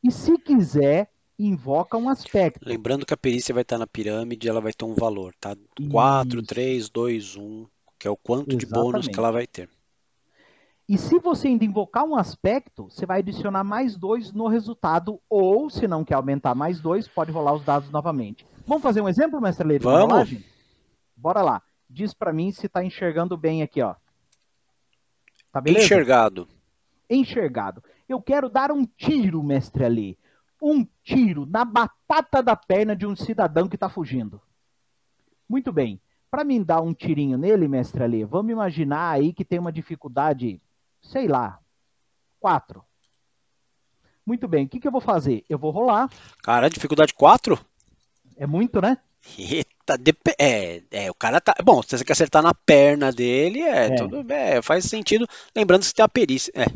[0.03, 2.66] E se quiser, invoca um aspecto.
[2.66, 5.57] Lembrando que a perícia vai estar na pirâmide, ela vai ter um valor, tá?
[5.90, 7.66] 4, 3, 2, 1,
[7.99, 8.66] que é o quanto Exatamente.
[8.66, 9.68] de bônus que ela vai ter.
[10.89, 15.70] E se você ainda invocar um aspecto, você vai adicionar mais dois no resultado, ou
[15.70, 18.47] se não quer aumentar mais dois, pode rolar os dados novamente.
[18.66, 19.82] Vamos fazer um exemplo, mestre Leite?
[19.82, 20.37] Vamos.
[21.16, 21.62] Bora lá.
[21.89, 23.95] Diz para mim se está enxergando bem aqui, ó.
[25.51, 25.87] Tá beleza?
[25.87, 26.49] Enxergado.
[27.09, 27.82] Enxergado.
[28.09, 30.18] Eu quero dar um tiro, mestre Ali
[30.64, 34.41] um tiro na batata da perna de um cidadão que está fugindo.
[35.47, 36.01] Muito bem.
[36.30, 40.61] Para mim dar um tirinho nele, mestre Ali, vamos imaginar aí que tem uma dificuldade,
[41.11, 41.59] sei lá,
[42.39, 42.85] quatro.
[44.27, 44.65] Muito bem.
[44.65, 45.45] O que, que eu vou fazer?
[45.49, 46.09] Eu vou rolar.
[46.43, 47.59] Cara, dificuldade 4?
[48.37, 48.99] É muito, né?
[49.39, 49.99] Eita,
[50.39, 51.55] é, é, o cara tá.
[51.63, 53.95] Bom, se você quer acertar na perna dele, é, é.
[53.95, 55.27] tudo é, faz sentido.
[55.55, 56.53] Lembrando que você tem a perícia.
[56.55, 56.67] É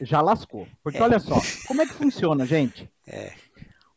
[0.00, 0.66] já lascou.
[0.82, 1.02] Porque é.
[1.02, 2.90] olha só, como é que funciona, gente?
[3.06, 3.32] É.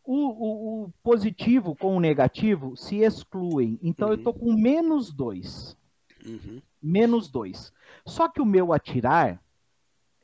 [0.04, 3.80] O, o, o, positivo com o negativo se excluem.
[3.82, 4.14] Então uhum.
[4.14, 5.78] eu tô com menos dois.
[6.26, 6.62] Uhum.
[6.82, 7.74] Menos dois.
[8.06, 9.42] Só que o meu atirar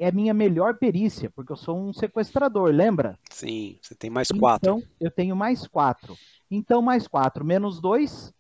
[0.04, 3.18] é a minha melhor perícia, porque eu sou um sequestrador, lembra?
[3.32, 4.72] Sim, você tem mais quatro.
[4.72, 6.18] Então, eu tenho mais quatro.
[6.51, 8.34] Então, mais quatro menos dois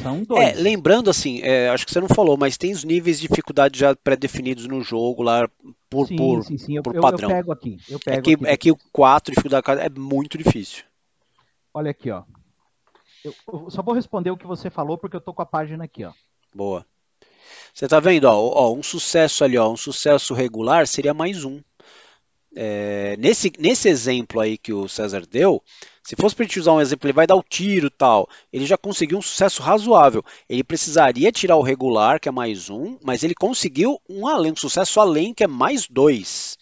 [0.00, 0.62] são É, dois.
[0.62, 3.94] lembrando assim, é, acho que você não falou, mas tem os níveis de dificuldade já
[3.94, 5.48] pré-definidos no jogo lá
[5.90, 7.30] por, sim, por sim, sim, eu, por eu- eu padrão.
[7.30, 7.78] pego aqui.
[7.88, 8.46] Eu pego é que aqui.
[8.46, 10.84] é que o 4 dificuldade é muito difícil.
[11.74, 12.22] Olha aqui, ó.
[13.24, 15.84] Eu, eu só vou responder o que você falou, porque eu tô com a página
[15.84, 16.12] aqui, ó.
[16.54, 16.86] Boa.
[17.72, 21.60] Você tá vendo, ó, ó, um sucesso ali, ó, um sucesso regular seria mais um.
[22.54, 25.62] É, nesse, nesse exemplo aí que o César deu,
[26.02, 28.66] se fosse para gente usar um exemplo, ele vai dar o tiro e tal, ele
[28.66, 30.22] já conseguiu um sucesso razoável.
[30.48, 34.56] Ele precisaria tirar o regular, que é mais um, mas ele conseguiu um além, um
[34.56, 36.58] sucesso além, que é mais dois.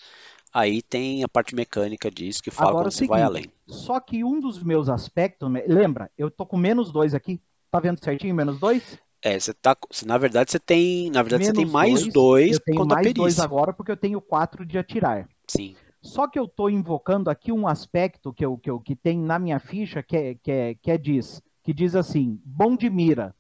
[0.53, 3.47] Aí tem a parte mecânica disso que fala Agora quando é vai além.
[3.67, 7.41] Só que um dos meus aspectos, lembra, eu tô com menos dois aqui.
[7.71, 8.99] Tá vendo certinho, menos dois?
[9.23, 12.61] É, você tá, na verdade você tem, na verdade você tem mais dois, dois Eu
[12.61, 15.29] tenho mais dois agora, porque eu tenho quatro de atirar.
[15.47, 15.77] Sim.
[16.03, 19.39] Só que eu estou invocando aqui um aspecto que, eu, que, eu, que tem na
[19.39, 23.35] minha ficha que, é, que, é, que é diz, que diz assim, bom de mira.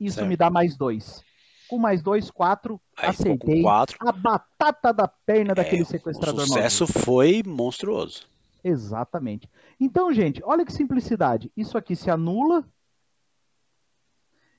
[0.00, 0.28] Isso Certo.
[0.28, 1.22] me dá mais dois.
[1.68, 3.60] Com mais dois, quatro, Aí acertei.
[3.60, 3.98] quatro.
[4.00, 8.22] A batata da perna daquele É, sequestrador O sucesso foi monstruoso.
[8.64, 9.48] Exatamente.
[9.78, 11.52] Então, gente, olha que simplicidade.
[11.54, 12.64] Isso aqui se anula,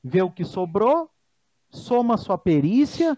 [0.03, 1.09] vê o que sobrou,
[1.69, 3.17] soma sua perícia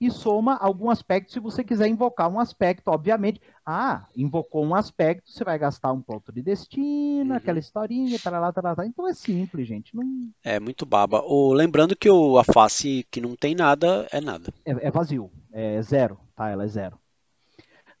[0.00, 3.38] e soma algum aspecto, se você quiser invocar um aspecto, obviamente.
[3.66, 7.36] Ah, invocou um aspecto, você vai gastar um ponto de destino, Uhum.
[7.36, 8.86] aquela historinha, tarará, tarará.
[8.86, 9.94] Então é simples, gente.
[9.94, 11.22] Não, É muito baba.
[11.54, 14.50] Lembrando que o, a face que não tem nada é nada.
[14.64, 16.48] é, é vazio, é zero, tá?
[16.48, 16.98] Ela é zero.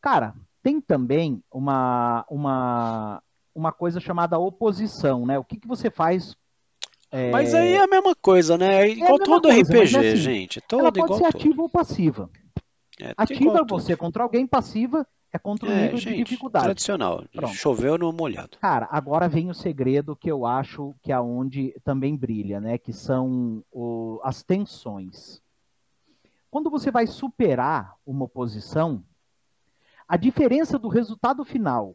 [0.00, 3.22] Cara, tem também uma, uma,
[3.54, 5.38] uma coisa chamada oposição, né?
[5.38, 6.34] O que, que você faz?
[7.10, 8.82] É, Mas aí é a mesma coisa, né?
[8.82, 10.58] É igual mesma todo coisa, RPG, é assim, gente.
[10.58, 11.40] É ela todo pode igual ser todo.
[11.40, 12.30] ativa ou passiva.
[13.00, 16.64] É, Ativa é você contra alguém, passiva é contra o É, nível de gente, dificuldade.
[16.64, 17.24] tradicional.
[17.32, 17.54] Pronto.
[17.54, 18.58] Choveu no molhado.
[18.60, 22.76] Cara, agora vem o segredo que eu acho que é onde também brilha, né?
[22.76, 25.40] Que são o- as tensões.
[26.50, 29.02] Quando você vai superar uma oposição,
[30.06, 31.94] a diferença do resultado final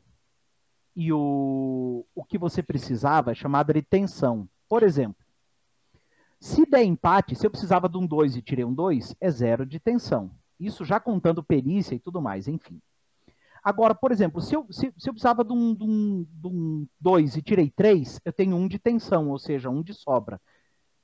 [0.96, 4.48] e o, o que você precisava é chamada de tensão.
[4.68, 5.26] Por exemplo,
[6.40, 9.66] se der empate, se eu precisava de um 2 e tirei um 2, é zero
[9.66, 10.32] de tensão.
[10.60, 12.82] Isso já contando perícia e tudo mais, enfim.
[13.64, 16.88] Agora, por exemplo, se eu, se, se eu precisava de um 2 de um, um
[17.00, 20.40] dois e tirei 3, eu tenho um de tensão, ou seja, um de sobra.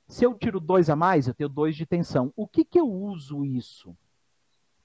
[0.06, 2.32] Se eu tiro dois a mais, eu tenho dois de tensão.
[2.36, 3.96] O que, que eu uso isso?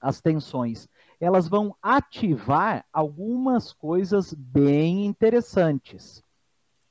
[0.00, 0.88] As tensões.
[1.20, 6.22] Elas vão ativar algumas coisas bem interessantes.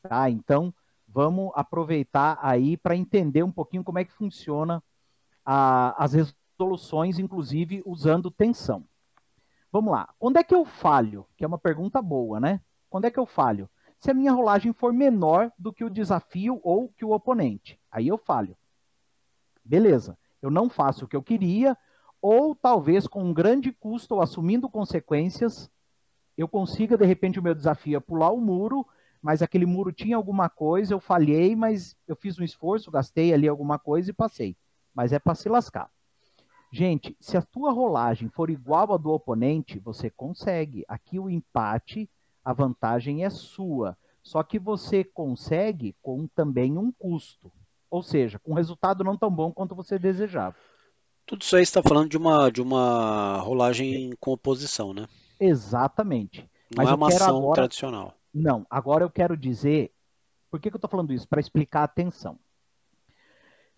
[0.01, 0.29] Tá?
[0.29, 0.73] Então,
[1.08, 4.84] vamos aproveitar aí para entender um pouquinho como é que funciona
[5.45, 8.84] a, as resoluções, inclusive usando tensão.
[9.72, 10.14] Vamos lá.
[10.20, 11.26] Quando é que eu falho?
[11.36, 12.62] Que é uma pergunta boa, né?
[12.89, 13.70] Quando é que eu falho?
[13.99, 17.80] Se a minha rolagem for menor do que o desafio ou que o oponente.
[17.91, 18.55] Aí eu falho.
[19.64, 20.18] Beleza.
[20.41, 21.76] Eu não faço o que eu queria,
[22.22, 25.70] ou talvez com um grande custo ou assumindo consequências,
[26.38, 28.86] eu consiga, de repente, o meu desafio é pular o muro,
[29.22, 33.47] mas aquele muro tinha alguma coisa, eu falhei, mas eu fiz um esforço, gastei ali
[33.47, 34.55] alguma coisa e passei.
[34.93, 35.89] Mas é para se lascar.
[36.72, 40.84] Gente, se a tua rolagem for igual à do oponente, você consegue.
[40.88, 42.09] Aqui o empate,
[42.43, 43.97] a vantagem é sua.
[44.22, 47.51] Só que você consegue com também um custo.
[47.89, 50.55] Ou seja, com um resultado não tão bom quanto você desejava.
[51.26, 55.07] Tudo isso aí está falando de uma, de uma rolagem com oposição, né?
[55.39, 56.41] Exatamente.
[56.76, 58.13] Não Mas é uma ação agora- tradicional.
[58.39, 59.91] Não, agora eu quero dizer.
[60.51, 61.27] Por que, que eu estou falando isso?
[61.27, 62.39] Para explicar a atenção.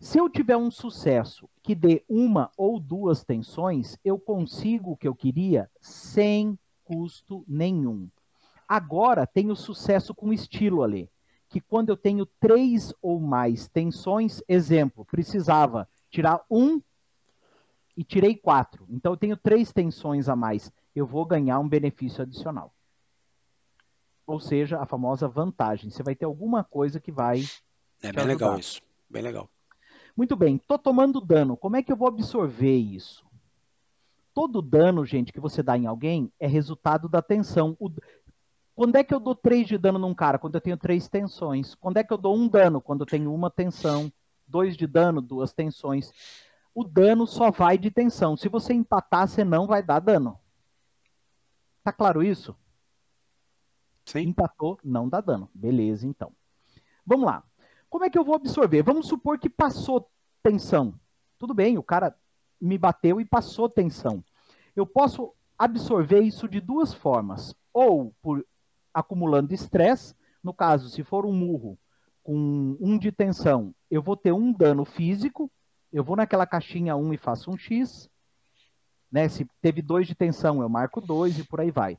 [0.01, 5.07] Se eu tiver um sucesso que dê uma ou duas tensões, eu consigo o que
[5.07, 8.10] eu queria sem custo nenhum.
[8.68, 11.10] Agora tem o sucesso com estilo ali,
[11.47, 16.82] que quando eu tenho três ou mais tensões, exemplo, precisava tirar um
[17.95, 18.86] e tirei quatro.
[18.89, 22.74] Então eu tenho três tensões a mais, eu vou ganhar um benefício adicional.
[24.30, 25.90] Ou seja, a famosa vantagem.
[25.90, 27.44] Você vai ter alguma coisa que vai
[28.04, 28.80] É bem legal isso.
[29.10, 29.50] Bem legal.
[30.16, 31.58] Muito bem, tô tomando dano.
[31.58, 33.26] Como é que eu vou absorver isso?
[34.32, 37.76] Todo dano, gente, que você dá em alguém é resultado da tensão.
[37.80, 37.90] O-
[38.76, 40.38] Quando é que eu dou 3 de dano num cara?
[40.38, 41.74] Quando eu tenho três tensões.
[41.74, 42.80] Quando é que eu dou um dano?
[42.80, 44.14] Quando eu tenho uma tensão.
[44.48, 46.12] Dois de dano, duas tensões.
[46.74, 48.38] O dano só vai de tensão.
[48.38, 50.40] Se você empatar, você não vai dar dano.
[51.84, 52.56] Tá claro isso?
[54.10, 54.30] Sim?
[54.30, 55.47] Empatou, não dá dano.
[55.53, 56.32] Beleza, então.
[57.05, 57.43] Vamos lá.
[57.89, 58.82] Como é que eu vou absorver?
[58.82, 60.10] Vamos supor que passou
[60.41, 60.99] tensão.
[61.38, 62.16] Tudo bem, o cara
[62.60, 64.24] me bateu e passou tensão.
[64.76, 67.55] Eu posso absorver isso de duas formas.
[67.72, 68.43] Ou por
[68.91, 71.78] acumulando estresse, no caso, se for um murro
[72.24, 75.51] com um de tensão, eu vou ter um dano físico,
[75.93, 78.10] eu vou naquela caixinha 1 e faço um X.
[79.12, 79.30] Né?
[79.30, 81.97] Se teve dois de tensão, eu marco dois e por aí vai.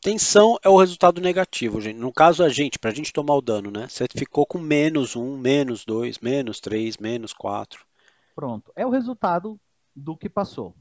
[0.00, 1.98] Tensão é o resultado negativo, gente.
[1.98, 3.86] No caso, a gente, para a gente tomar o dano, né?
[3.88, 7.84] Você ficou com menos um, menos dois, menos três, menos quatro.
[8.34, 8.72] Pronto.
[8.74, 9.60] É o resultado
[9.94, 10.74] do que passou.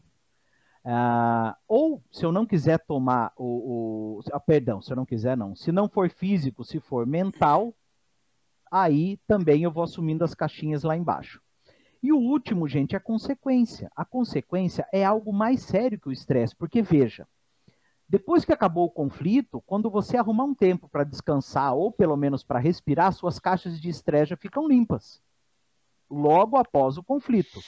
[0.85, 4.19] Uh, ou, se eu não quiser tomar o.
[4.19, 5.55] o ah, perdão, se eu não quiser, não.
[5.55, 7.75] Se não for físico, se for mental,
[8.71, 11.41] aí também eu vou assumindo as caixinhas lá embaixo.
[12.01, 13.91] E o último, gente, é a consequência.
[13.93, 17.27] A consequência é algo mais sério que o estresse, porque veja,
[18.09, 22.43] depois que acabou o conflito, quando você arrumar um tempo para descansar ou pelo menos
[22.43, 25.21] para respirar, suas caixas de estresse já ficam limpas.
[26.09, 27.59] Logo após o conflito.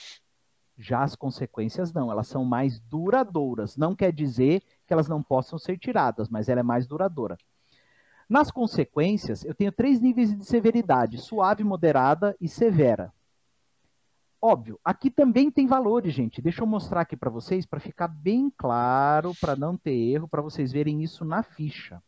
[0.76, 3.76] Já as consequências não, elas são mais duradouras.
[3.76, 7.38] Não quer dizer que elas não possam ser tiradas, mas ela é mais duradoura.
[8.28, 13.12] Nas consequências, eu tenho três níveis de severidade: suave, moderada e severa.
[14.44, 16.42] Óbvio, aqui também tem valores, gente.
[16.42, 20.42] Deixa eu mostrar aqui para vocês para ficar bem claro, para não ter erro, para
[20.42, 22.02] vocês verem isso na ficha.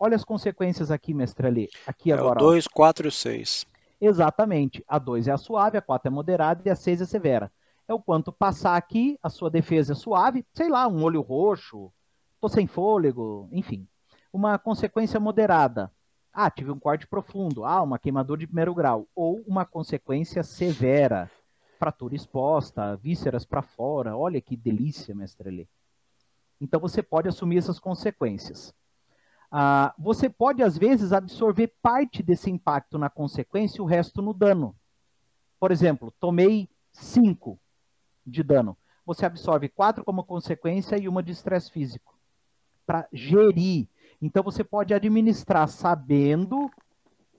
[0.00, 1.68] Olha as consequências aqui, mestre Ali.
[1.86, 2.40] Aqui agora.
[2.40, 3.66] É o 2, 4 e 6.
[4.00, 4.82] Exatamente.
[4.88, 7.52] A 2 é a suave, a 4 é moderada e a 6 é severa.
[7.86, 11.92] É o quanto passar aqui, a sua defesa é suave, sei lá, um olho roxo,
[12.40, 13.86] tô sem fôlego, enfim.
[14.32, 15.92] Uma consequência moderada.
[16.32, 17.66] Ah, tive um corte profundo.
[17.66, 19.06] Ah, uma queimadura de primeiro grau.
[19.14, 21.30] Ou uma consequência severa
[21.78, 24.16] fratura exposta, vísceras para fora.
[24.16, 25.66] Olha que delícia, mestre Lê.
[26.60, 28.74] Então você pode assumir essas consequências.
[29.50, 34.34] Ah, você pode, às vezes, absorver parte desse impacto na consequência e o resto no
[34.34, 34.76] dano.
[35.58, 37.58] Por exemplo, tomei 5
[38.26, 38.76] de dano.
[39.06, 42.14] Você absorve 4 como consequência e uma de estresse físico.
[42.84, 43.88] Para gerir.
[44.20, 46.70] Então você pode administrar sabendo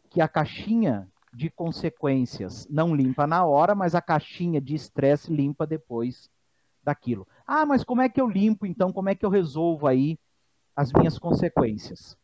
[0.09, 5.65] que a caixinha de consequências não limpa na hora, mas a caixinha de estresse limpa
[5.65, 6.29] depois
[6.83, 7.27] daquilo.
[7.45, 8.91] Ah, mas como é que eu limpo então?
[8.91, 10.17] Como é que eu resolvo aí
[10.75, 12.17] as minhas consequências?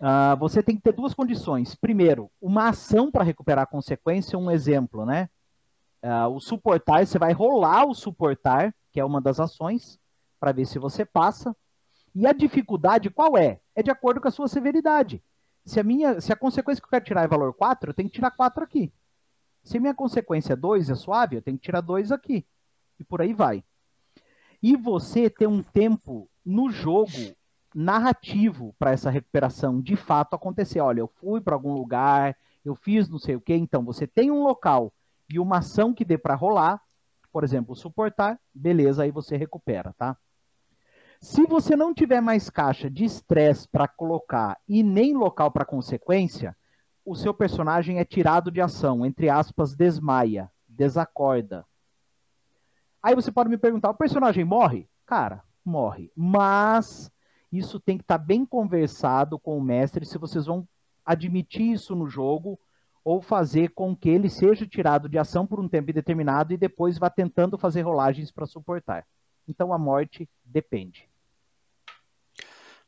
[0.00, 1.74] Uh, você tem que ter duas condições.
[1.74, 5.28] Primeiro, uma ação para recuperar a consequência, um exemplo, né?
[6.02, 9.98] Uh, o suportar, você vai rolar o suportar, que é uma das ações,
[10.38, 11.56] para ver se você passa.
[12.14, 13.60] E a dificuldade qual é?
[13.74, 15.22] É de acordo com a sua severidade.
[15.66, 18.08] Se a minha, se a consequência que eu quero tirar é valor 4, eu tenho
[18.08, 18.92] que tirar 4 aqui.
[19.64, 22.46] Se a minha consequência é 2, é suave, eu tenho que tirar 2 aqui.
[23.00, 23.64] E por aí vai.
[24.62, 27.36] E você ter um tempo no jogo
[27.74, 30.80] narrativo para essa recuperação de fato acontecer.
[30.80, 34.30] Olha, eu fui para algum lugar, eu fiz não sei o que, então você tem
[34.30, 34.92] um local
[35.28, 36.80] e uma ação que dê para rolar,
[37.32, 40.16] por exemplo, suportar, beleza, aí você recupera, tá?
[41.20, 46.56] Se você não tiver mais caixa de estresse para colocar e nem local para consequência,
[47.04, 51.64] o seu personagem é tirado de ação, entre aspas, desmaia, desacorda.
[53.02, 54.88] Aí você pode me perguntar: o personagem morre?
[55.06, 56.10] Cara, morre.
[56.16, 57.10] Mas
[57.52, 60.66] isso tem que estar tá bem conversado com o mestre se vocês vão
[61.04, 62.58] admitir isso no jogo
[63.04, 66.98] ou fazer com que ele seja tirado de ação por um tempo determinado e depois
[66.98, 69.06] vá tentando fazer rolagens para suportar.
[69.48, 71.08] Então a morte depende.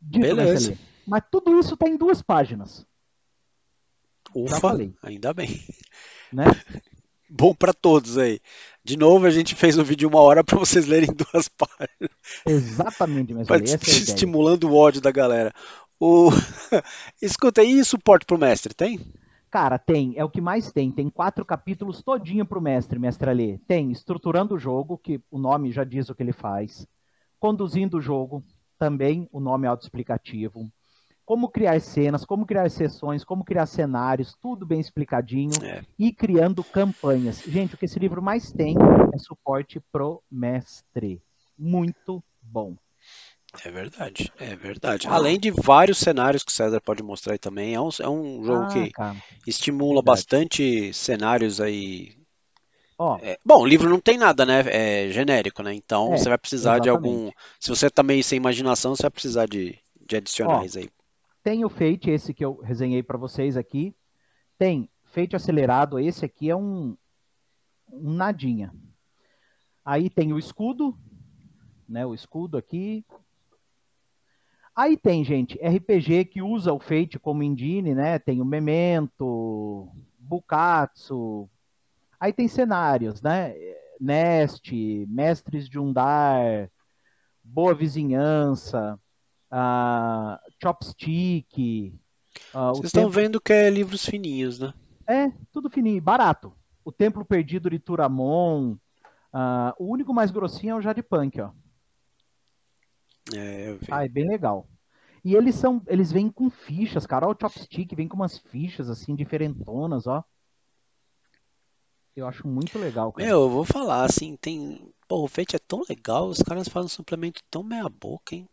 [0.01, 0.79] Dito Beleza.
[1.07, 2.87] Mas tudo isso está em duas páginas.
[4.35, 5.65] Ufa, ainda bem.
[6.33, 6.45] Né?
[7.31, 8.41] Bom para todos aí.
[8.83, 12.11] De novo, a gente fez um vídeo de uma hora para vocês lerem duas páginas.
[12.47, 15.53] Exatamente, mas é estimulando o ódio da galera.
[16.01, 16.31] O...
[17.21, 19.01] Escuta, e suporte para o mestre, tem?
[19.51, 20.93] Cara, tem, é o que mais tem.
[20.93, 23.59] Tem quatro capítulos todinho pro mestre, mestre Alê.
[23.67, 26.87] Tem estruturando o jogo, que o nome já diz o que ele faz.
[27.41, 28.45] Conduzindo o jogo,
[28.79, 30.71] também o nome é autoexplicativo.
[31.25, 35.53] Como criar cenas, como criar sessões, como criar cenários, tudo bem explicadinho.
[35.63, 35.83] É.
[35.99, 37.43] E criando campanhas.
[37.43, 38.75] Gente, o que esse livro mais tem
[39.13, 41.23] é suporte pro mestre.
[41.59, 42.77] Muito bom.
[43.65, 45.09] É verdade, é verdade.
[45.09, 48.45] Além de vários cenários que o César pode mostrar aí também, é um, é um
[48.45, 49.17] jogo ah, que cara.
[49.47, 52.15] estimula bastante cenários aí.
[52.99, 53.17] Oh.
[53.23, 54.65] É, bom, o livro não tem nada, né?
[54.67, 55.73] É genérico, né?
[55.73, 56.83] Então é, você vai precisar exatamente.
[56.85, 57.31] de algum.
[57.59, 60.91] Se você tá meio sem imaginação, você vai precisar de, de adicionais oh, aí.
[61.43, 63.95] Tem o Fate, esse que eu resenhei para vocês aqui.
[64.59, 66.95] Tem Fate acelerado, esse aqui é um,
[67.91, 68.73] um nadinha.
[69.83, 70.95] Aí tem o escudo,
[71.89, 72.05] né?
[72.05, 73.07] O escudo aqui,
[74.79, 78.17] Aí tem, gente, RPG que usa o Fate como engine, né?
[78.17, 79.89] Tem o Memento,
[80.21, 81.51] Bukatsu.
[82.21, 83.57] Aí tem cenários, né?
[84.01, 84.73] Nest,
[85.09, 86.71] Mestres de Undar,
[87.43, 88.97] Boa Vizinhança,
[89.51, 91.93] uh, Chopstick.
[92.55, 94.73] Uh, Vocês estão vendo que é livros fininhos, né?
[95.09, 96.53] É, tudo fininho, barato.
[96.85, 98.77] O Templo Perdido de Turamon.
[99.35, 101.51] Uh, o único mais grossinho é o Jade Punk, ó.
[103.35, 103.87] É, eu vi.
[103.91, 104.67] Ah, é bem legal.
[105.25, 107.29] E eles são, eles vêm com fichas, cara.
[107.29, 110.25] O Chopstick, vem com umas fichas assim diferentonas, ó.
[112.15, 113.29] Eu acho muito legal, cara.
[113.29, 114.93] Meu, eu vou falar, assim, tem.
[115.07, 118.49] Pô, o Fate é tão legal, os caras fazem um suplemento tão meia boca, hein?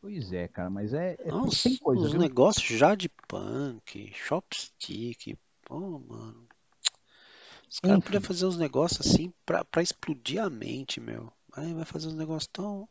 [0.00, 1.16] Pois é, cara, mas é.
[1.18, 2.20] é Nossa, tem coisa, os viu?
[2.20, 6.46] negócios já de punk, chopstick, pô, mano.
[7.70, 11.32] Os caras podem fazer uns negócios assim pra, pra explodir a mente, meu.
[11.52, 12.88] Aí vai fazer uns negócios tão.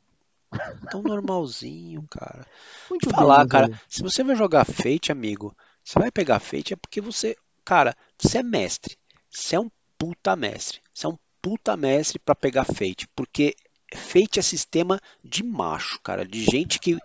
[0.89, 2.45] Tão normalzinho, cara.
[2.89, 6.74] Muito eu falar, bem, cara, se você vai jogar Fate, amigo, você vai pegar Fate
[6.74, 7.36] é porque você.
[7.64, 8.98] Cara, você é mestre.
[9.30, 10.82] Você é um puta mestre.
[10.93, 13.56] Você é um puta mestre para pegar Fate, porque
[13.93, 16.98] Fate é sistema de macho, cara, de gente que,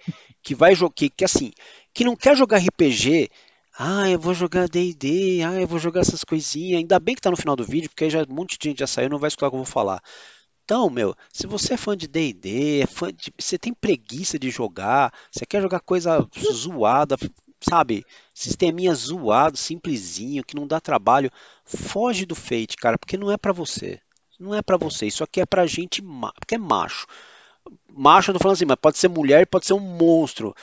[0.42, 1.52] que vai jogar, que, que assim,
[1.94, 3.30] que não quer jogar RPG.
[3.78, 6.78] Ah, eu vou jogar D&D, ah, eu vou jogar essas coisinhas.
[6.78, 8.80] Ainda bem que tá no final do vídeo, porque aí já um monte de gente
[8.80, 10.02] já saiu, não vai escutar o que eu vou falar.
[10.64, 12.86] Então, meu, se você é fã de D&D, é
[13.38, 17.16] você tem preguiça de jogar, você quer jogar coisa zoada,
[17.60, 21.30] sabe, sisteminha zoado, simplesinho, que não dá trabalho,
[21.64, 24.00] foge do Fate, cara, porque não é para você.
[24.38, 25.06] Não é para você.
[25.06, 26.02] Isso aqui é pra gente,
[26.40, 27.06] porque é macho.
[27.88, 30.54] Macho, eu tô falando assim, mas pode ser mulher, pode ser um monstro.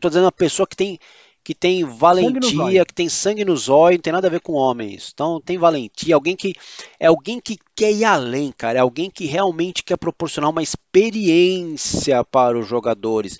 [0.00, 0.98] Tô dizendo uma pessoa que tem
[1.44, 5.10] que tem valentia, que tem sangue nos olhos, não tem nada a ver com homens.
[5.12, 6.54] Então tem valentia, alguém que
[7.00, 12.24] é alguém que quer ir além, cara, é alguém que realmente quer proporcionar uma experiência
[12.24, 13.38] para os jogadores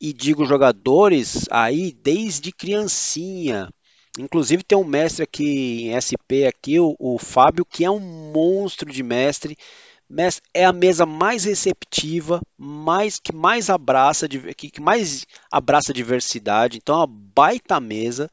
[0.00, 3.68] e digo jogadores aí desde criancinha.
[4.18, 8.00] Inclusive tem um mestre aqui em SP aqui, o, o Fábio, que é um
[8.32, 9.56] monstro de mestre.
[10.08, 10.42] Mestre.
[10.52, 16.78] É a mesa mais receptiva, mais que mais abraça, que, mais abraça diversidade.
[16.78, 18.30] Então, é uma baita mesa.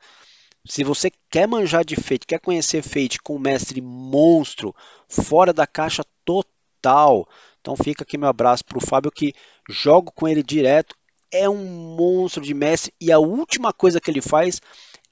[0.66, 4.76] Se você quer manjar de Fate, quer conhecer Fate com o mestre monstro,
[5.08, 7.28] fora da caixa total.
[7.62, 9.34] Então fica aqui meu abraço para o Fábio que
[9.70, 10.96] jogo com ele direto
[11.32, 14.62] é um monstro de mestre e a última coisa que ele faz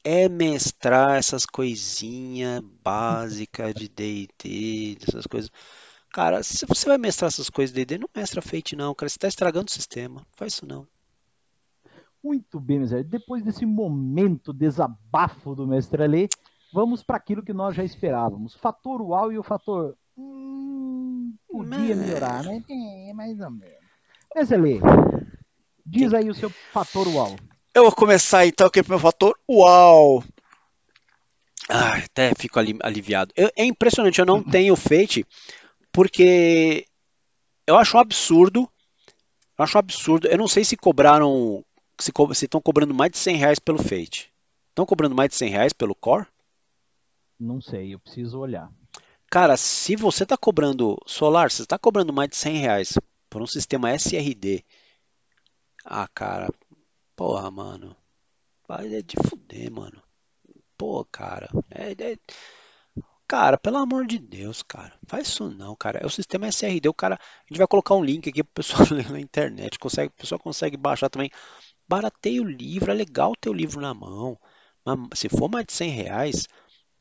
[0.03, 5.51] é mestrar essas coisinhas básicas de D&D, essas coisas.
[6.17, 9.17] Cara, se você vai mestrar essas coisas de D&D, não mestra Fate não, cara, você
[9.17, 10.21] está estragando o sistema.
[10.21, 10.87] Não faz isso não.
[12.23, 13.03] Muito bem, Zé.
[13.03, 16.27] Depois desse momento desabafo do mestre Ali,
[16.73, 18.55] vamos para aquilo que nós já esperávamos.
[18.55, 22.63] Fator UAU e o fator hum, podia melhorar, né?
[22.67, 23.77] É, mais ou menos.
[24.35, 24.79] Mestre Ali,
[25.85, 27.35] Diz aí o seu fator uau.
[27.75, 30.23] Eu vou começar então aqui o meu fator uau.
[31.69, 33.31] Ah, até fico aliviado.
[33.37, 35.23] Eu, é impressionante, eu não tenho Fate
[35.97, 36.85] porque
[37.65, 38.69] eu acho um absurdo.
[39.57, 40.27] Eu acho um absurdo.
[40.27, 41.65] Eu não sei se cobraram.
[41.99, 42.11] Se
[42.45, 44.31] estão cobrando mais de 100 reais pelo Fate.
[44.69, 46.27] Estão cobrando mais de 100 reais pelo Core?
[47.39, 48.71] Não sei, eu preciso olhar.
[49.27, 52.93] Cara, se você está cobrando Solar, você está cobrando mais de 100 reais
[53.27, 54.63] por um sistema SRD
[55.83, 56.47] ah, cara.
[57.15, 57.95] Porra, mano.
[58.67, 60.03] Vai é de fuder, mano.
[60.77, 61.49] Pô, cara.
[61.71, 62.17] É, é...
[63.27, 64.93] Cara, pelo amor de Deus, cara.
[65.05, 65.99] Faz isso não, cara.
[65.99, 66.87] É o sistema SRD.
[66.89, 67.15] O cara.
[67.15, 69.77] A gente vai colocar um link aqui pro pessoal ler na internet.
[69.79, 71.29] Consegue, o pessoal consegue baixar também.
[71.87, 72.91] Barateia o livro.
[72.91, 74.39] É legal ter o livro na mão.
[74.85, 76.47] Mas se for mais de 100 reais.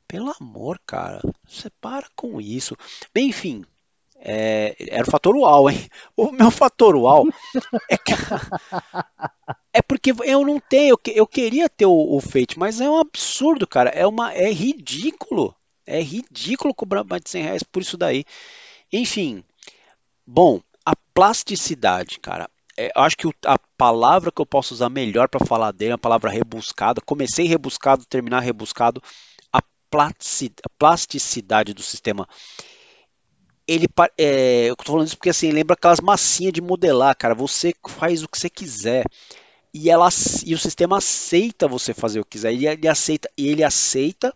[0.09, 1.21] Pelo amor, cara.
[1.49, 2.77] Você para com isso.
[3.15, 3.65] Bem, enfim.
[4.19, 5.91] É, era o fator UAU, hein?
[6.17, 7.29] O meu fator UAU
[7.91, 8.13] é, que,
[9.73, 12.21] é porque eu não tenho, eu queria ter o, o
[12.57, 13.91] mas é um absurdo, cara.
[13.91, 15.56] É, uma, é ridículo.
[15.87, 18.25] É ridículo cobrar mais de 100 reais por isso daí.
[18.93, 19.45] Enfim,
[20.27, 22.51] bom, a plasticidade, cara.
[22.77, 25.99] É, acho que a palavra que eu posso usar melhor para falar dele é a
[25.99, 27.01] palavra rebuscada.
[27.01, 29.03] Comecei rebuscado, terminar rebuscado.
[29.53, 29.63] A
[30.79, 32.29] plasticidade do sistema
[33.67, 37.35] ele é, eu tô falando isso porque assim lembra aquelas massinhas de modelar, cara.
[37.35, 39.05] Você faz o que você quiser
[39.75, 40.09] e ela
[40.45, 42.53] e o sistema aceita você fazer o que quiser.
[42.53, 44.33] Ele, ele aceita e ele aceita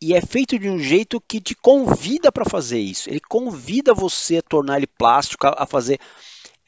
[0.00, 3.10] e é feito de um jeito que te convida para fazer isso.
[3.10, 6.00] Ele convida você a tornar ele plástico, a, a fazer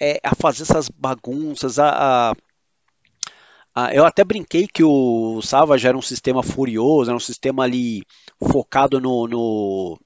[0.01, 2.33] é, a fazer essas bagunças, a,
[3.75, 8.03] a eu até brinquei que o Savage era um sistema furioso, era um sistema ali
[8.39, 9.99] focado no, no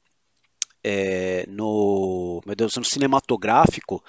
[0.85, 4.05] é, no, meu Deus, no cinematográfico,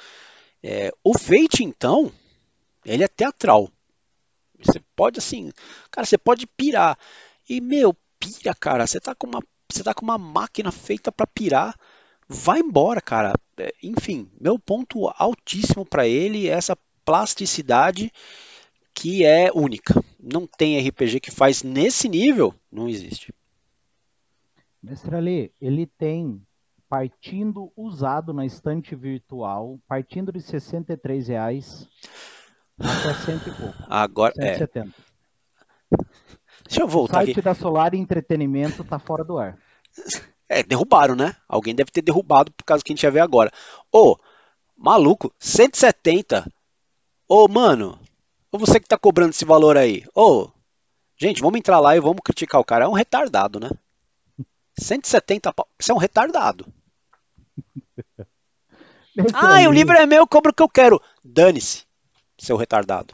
[0.62, 2.12] é, o Fate, então,
[2.86, 3.68] ele é teatral.
[4.64, 5.52] Você pode, assim,
[5.90, 6.98] cara, você pode pirar.
[7.50, 8.86] E, meu, pira, cara.
[8.86, 11.76] Você tá com uma, você tá com uma máquina feita para pirar.
[12.28, 13.34] vai embora, cara.
[13.58, 18.12] É, enfim, meu ponto altíssimo para ele é essa plasticidade
[18.94, 19.94] que é única.
[20.20, 23.34] Não tem RPG que faz nesse nível, não existe.
[24.82, 26.42] Mestre Ale, ele tem
[26.90, 31.88] partindo usado na estante virtual, partindo de 63 reais
[32.80, 33.84] até cento e pouco.
[33.90, 34.88] Agora 170.
[34.88, 35.07] é.
[36.68, 37.42] Deixa eu voltar o site aqui.
[37.42, 39.58] da Solar Entretenimento tá fora do ar.
[40.50, 41.36] É, derrubaram, né?
[41.46, 43.52] Alguém deve ter derrubado por causa que a gente ia ver agora.
[43.92, 44.16] Ô,
[44.78, 46.50] maluco, 170.
[47.28, 48.00] Ô, mano,
[48.50, 50.06] ou você que tá cobrando esse valor aí.
[50.16, 50.50] Ô,
[51.18, 52.86] gente, vamos entrar lá e vamos criticar o cara.
[52.86, 53.70] É um retardado, né?
[54.80, 55.68] 170 pau.
[55.78, 56.66] Você é um retardado.
[59.34, 61.02] ah, o livro é meu, eu cobro o que eu quero.
[61.22, 61.84] Dane-se,
[62.38, 63.14] seu retardado.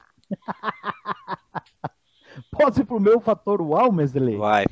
[2.53, 4.37] Posso ir pro meu fator uau, Mesley?
[4.37, 4.65] Vai.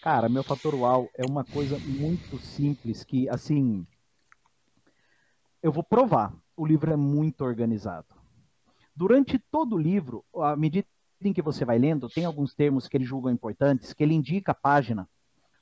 [0.00, 3.84] Cara, meu fator uau é uma coisa muito simples que, assim,
[5.60, 6.32] eu vou provar.
[6.56, 8.06] O livro é muito organizado.
[8.94, 10.86] Durante todo o livro, à medida
[11.20, 14.52] em que você vai lendo, tem alguns termos que ele julga importantes, que ele indica
[14.52, 15.08] a página.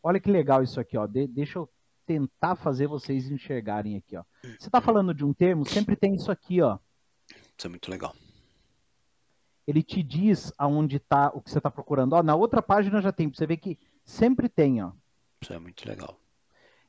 [0.02, 1.06] Olha que legal isso aqui, ó.
[1.06, 1.68] De deixa eu
[2.06, 4.22] tentar fazer vocês enxergarem aqui, ó.
[4.42, 6.78] Você está falando de um termo, sempre tem isso aqui, ó.
[7.56, 8.14] Isso é muito legal.
[9.66, 12.12] Ele te diz aonde está o que você está procurando.
[12.12, 14.92] Ó, na outra página já tem, você ver que Sempre tem, ó.
[15.40, 16.18] Isso é muito legal.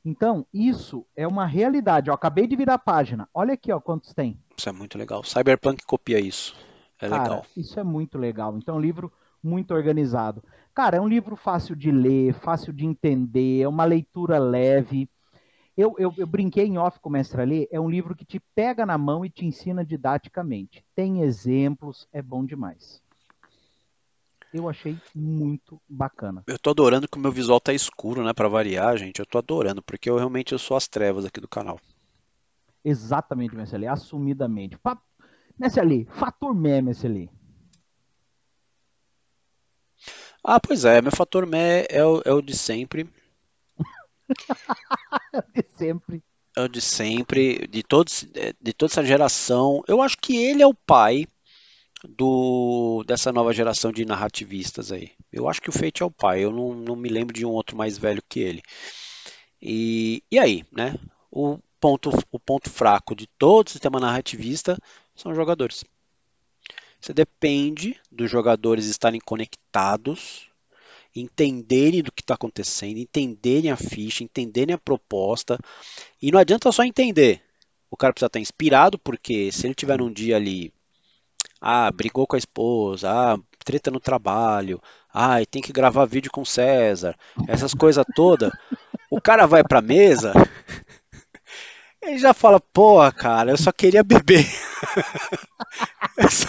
[0.04, 2.10] Então, isso é uma realidade.
[2.10, 3.28] Ó, acabei de virar a página.
[3.34, 4.38] Olha aqui, ó, quantos tem.
[4.56, 5.24] Isso é muito legal.
[5.24, 6.54] Cyberpunk copia isso.
[7.00, 7.46] É Cara, legal.
[7.56, 8.56] Isso é muito legal.
[8.56, 9.12] Então, é um livro
[9.42, 10.44] muito organizado.
[10.74, 15.08] Cara, é um livro fácil de ler, fácil de entender, é uma leitura leve.
[15.76, 18.40] Eu, eu, eu brinquei em off com o Mestre Ali, é um livro que te
[18.54, 20.84] pega na mão e te ensina didaticamente.
[20.94, 23.04] Tem exemplos, é bom demais
[24.56, 26.42] eu achei muito bacana.
[26.46, 29.20] Eu tô adorando que o meu visual tá escuro, né, para variar, gente.
[29.20, 31.78] Eu tô adorando, porque eu realmente eu sou as trevas aqui do canal.
[32.84, 34.76] Exatamente, Messi assumidamente.
[34.76, 34.98] Fa...
[35.58, 37.30] Messi fator meme, Messi
[40.42, 43.08] Ah, pois é, meu fator mé é o, é o de sempre.
[45.54, 46.22] de sempre.
[46.56, 48.26] É de sempre, de, todos,
[48.60, 49.82] de toda essa geração.
[49.86, 51.26] Eu acho que ele é o pai
[52.08, 55.12] do dessa nova geração de narrativistas aí.
[55.32, 57.50] Eu acho que o Fate é o pai, eu não, não me lembro de um
[57.50, 58.62] outro mais velho que ele.
[59.60, 60.94] E, e aí, né?
[61.30, 64.78] O ponto, o ponto fraco de todo sistema narrativista
[65.14, 65.84] são os jogadores.
[67.00, 70.48] Você depende dos jogadores estarem conectados,
[71.20, 75.58] entenderem do que está acontecendo, entenderem a ficha, entenderem a proposta.
[76.20, 77.42] E não adianta só entender.
[77.90, 80.72] O cara precisa estar inspirado, porque se ele tiver num dia ali
[81.60, 84.80] ah, brigou com a esposa, ah, treta no trabalho,
[85.12, 87.16] ah, tem que gravar vídeo com César,
[87.48, 88.50] essas coisas todas.
[89.10, 90.32] O cara vai pra mesa,
[92.08, 94.44] ele já fala, porra, cara, eu só queria beber.
[96.18, 96.48] eu, só,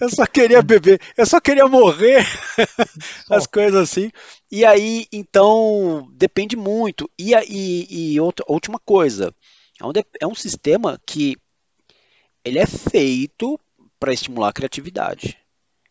[0.00, 2.24] eu só queria beber, eu só queria morrer.
[3.30, 4.10] As coisas assim.
[4.50, 7.10] E aí, então, depende muito.
[7.18, 9.34] E, e, e outra, última coisa,
[9.80, 11.36] é um, é um sistema que
[12.44, 13.58] ele é feito
[13.98, 15.38] para estimular a criatividade.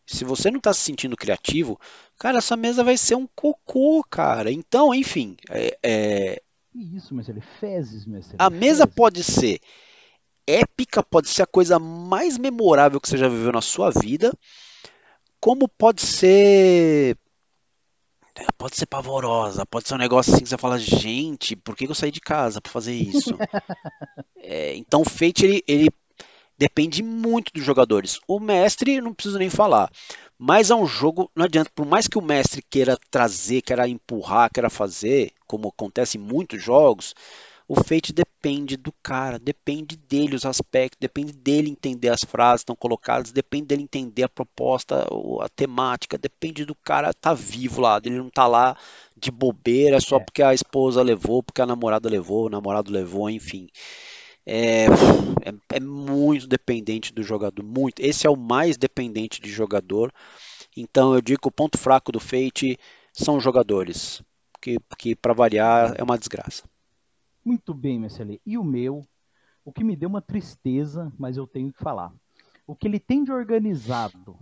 [0.06, 1.80] Se você não está se sentindo criativo,
[2.18, 4.52] cara, essa mesa vai ser um cocô, cara.
[4.52, 5.36] Então, enfim.
[5.50, 6.42] É, é...
[6.74, 9.60] Isso, mas ele fezes, mas A mesa pode ser
[10.46, 14.32] épica, pode ser a coisa mais memorável que você já viveu na sua vida,
[15.40, 17.16] como pode ser
[18.58, 21.94] pode ser pavorosa, pode ser um negócio assim que você fala, gente, por que eu
[21.94, 23.38] saí de casa para fazer isso?
[24.36, 25.88] é, então o Fate ele, ele
[26.58, 28.18] depende muito dos jogadores.
[28.26, 29.90] O mestre, não preciso nem falar.
[30.46, 34.50] Mas é um jogo, não adianta, por mais que o mestre queira trazer, queira empurrar,
[34.52, 37.14] queira fazer, como acontece em muitos jogos,
[37.66, 42.64] o Fate depende do cara, depende dele os aspectos, depende dele entender as frases que
[42.64, 45.06] estão colocadas, depende dele entender a proposta,
[45.40, 48.76] a temática, depende do cara estar tá vivo lá, ele não tá lá
[49.16, 50.20] de bobeira só é.
[50.20, 53.66] porque a esposa levou, porque a namorada levou, o namorado levou, enfim
[54.46, 58.00] é, é, é, muito dependente do jogador, muito.
[58.00, 60.12] Esse é o mais dependente de jogador.
[60.76, 62.78] Então eu digo que o ponto fraco do Fate
[63.12, 64.22] são os jogadores,
[64.60, 66.64] que, que para variar é uma desgraça.
[67.44, 68.38] Muito bem, Marcelo.
[68.44, 69.06] E o meu,
[69.64, 72.12] o que me deu uma tristeza, mas eu tenho que falar.
[72.66, 74.36] O que ele tem de organizado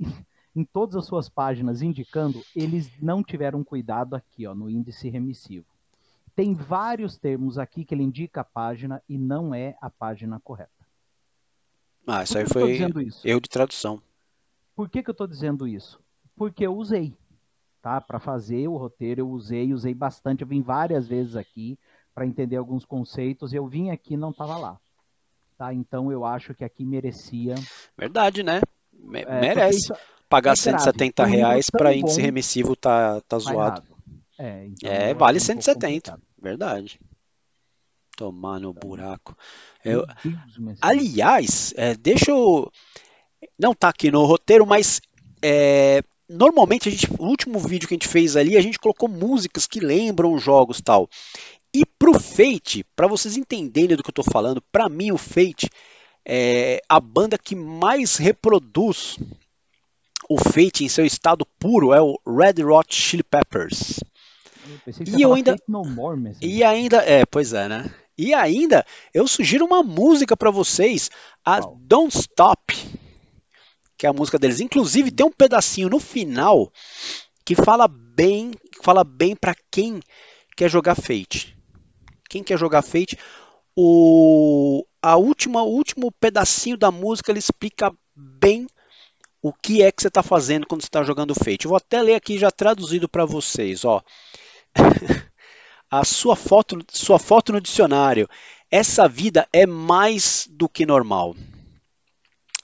[0.54, 5.75] em todas as suas páginas indicando, eles não tiveram cuidado aqui, ó, no índice remissivo.
[6.36, 10.70] Tem vários termos aqui que ele indica a página e não é a página correta.
[12.06, 12.72] Ah, isso aí foi
[13.06, 13.26] isso?
[13.26, 14.00] eu de tradução.
[14.76, 15.98] Por que, que eu estou dizendo isso?
[16.36, 17.16] Porque eu usei,
[17.80, 17.98] tá?
[18.02, 20.42] Para fazer o roteiro, eu usei, usei bastante.
[20.42, 21.78] Eu vim várias vezes aqui
[22.14, 23.54] para entender alguns conceitos.
[23.54, 24.78] Eu vim aqui e não estava lá.
[25.56, 25.72] Tá?
[25.72, 27.54] Então eu acho que aqui merecia.
[27.96, 28.60] Verdade, né?
[28.92, 29.90] Me é, merece.
[30.28, 31.36] Pagar é 170 grave.
[31.36, 33.95] reais para índice bom, remissivo tá, tá zoado.
[34.38, 36.20] É, então é vale 170.
[36.40, 37.00] Verdade.
[38.16, 39.36] Tomar no buraco.
[39.84, 42.70] Eu, Deus, aliás, é, deixa eu.
[43.58, 45.00] Não tá aqui no roteiro, mas
[45.42, 49.08] é, normalmente a gente, o último vídeo que a gente fez ali, a gente colocou
[49.08, 51.08] músicas que lembram jogos tal.
[51.74, 55.68] E pro Fate, para vocês entenderem do que eu tô falando, para mim o Fate
[56.24, 59.18] é a banda que mais reproduz
[60.28, 64.00] o Fate em seu estado puro é o Red Hot Chili Peppers.
[65.06, 67.94] E eu ainda more, e ainda é, pois é, né?
[68.18, 71.10] E ainda eu sugiro uma música para vocês,
[71.44, 71.78] a wow.
[71.80, 72.74] Don't Stop,
[73.96, 74.60] que é a música deles.
[74.60, 76.72] Inclusive tem um pedacinho no final
[77.44, 78.52] que fala bem,
[78.82, 80.00] fala bem para quem
[80.56, 81.56] quer jogar Fate.
[82.28, 83.18] Quem quer jogar Fate,
[83.76, 88.66] o a última, o último pedacinho da música ele explica bem
[89.40, 91.66] o que é que você está fazendo quando você está jogando Fate.
[91.66, 94.02] Eu vou até ler aqui já traduzido para vocês, ó.
[95.90, 98.28] A sua foto, sua foto no dicionário.
[98.70, 101.34] Essa vida é mais do que normal.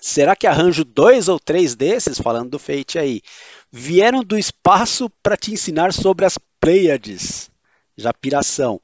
[0.00, 3.22] Será que arranjo dois ou três desses, falando do Fate aí,
[3.70, 7.50] vieram do espaço para te ensinar sobre as Pleiades?
[7.96, 8.80] Já piração.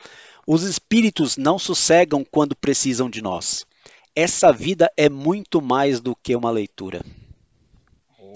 [0.46, 3.66] Os espíritos não sossegam quando precisam de nós.
[4.14, 7.04] Essa vida é muito mais do que uma leitura.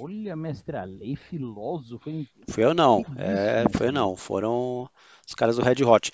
[0.05, 2.29] Olha, mestre lei filósofo, hein?
[2.49, 3.05] Foi eu não.
[3.17, 4.17] É, foi eu não.
[4.17, 4.91] Foram
[5.25, 6.11] os caras do Red Hot.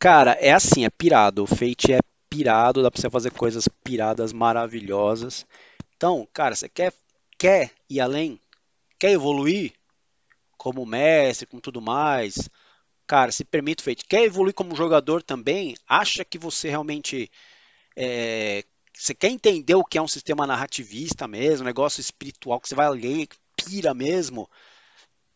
[0.00, 1.44] Cara, é assim, é pirado.
[1.44, 5.46] O Fate é pirado, dá pra você fazer coisas piradas maravilhosas.
[5.96, 6.92] Então, cara, você quer,
[7.38, 8.40] quer ir além?
[8.98, 9.74] Quer evoluir?
[10.58, 12.50] Como mestre, com tudo mais?
[13.06, 17.28] cara, se permite feito, quer evoluir como jogador também, acha que você realmente
[17.96, 22.74] é, você quer entender o que é um sistema narrativista mesmo, negócio espiritual que você
[22.74, 24.48] vai ler, pira mesmo,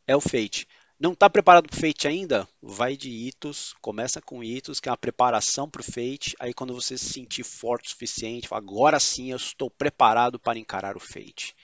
[0.06, 0.66] é o Fate.
[0.98, 2.48] Não está preparado para o Fate ainda?
[2.62, 6.36] Vai de Itos, começa com Itos, que é uma preparação para o Fate.
[6.39, 10.59] Aí quando você se sentir forte o suficiente, fala, agora sim eu estou preparado para
[10.59, 11.55] encarar o Fate.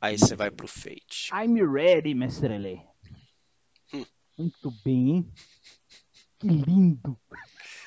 [0.00, 1.30] Aí você vai para o Fate.
[1.32, 2.80] I'm ready, Mestre Lê.
[4.36, 5.32] Muito bem, hein?
[6.38, 7.18] Que lindo!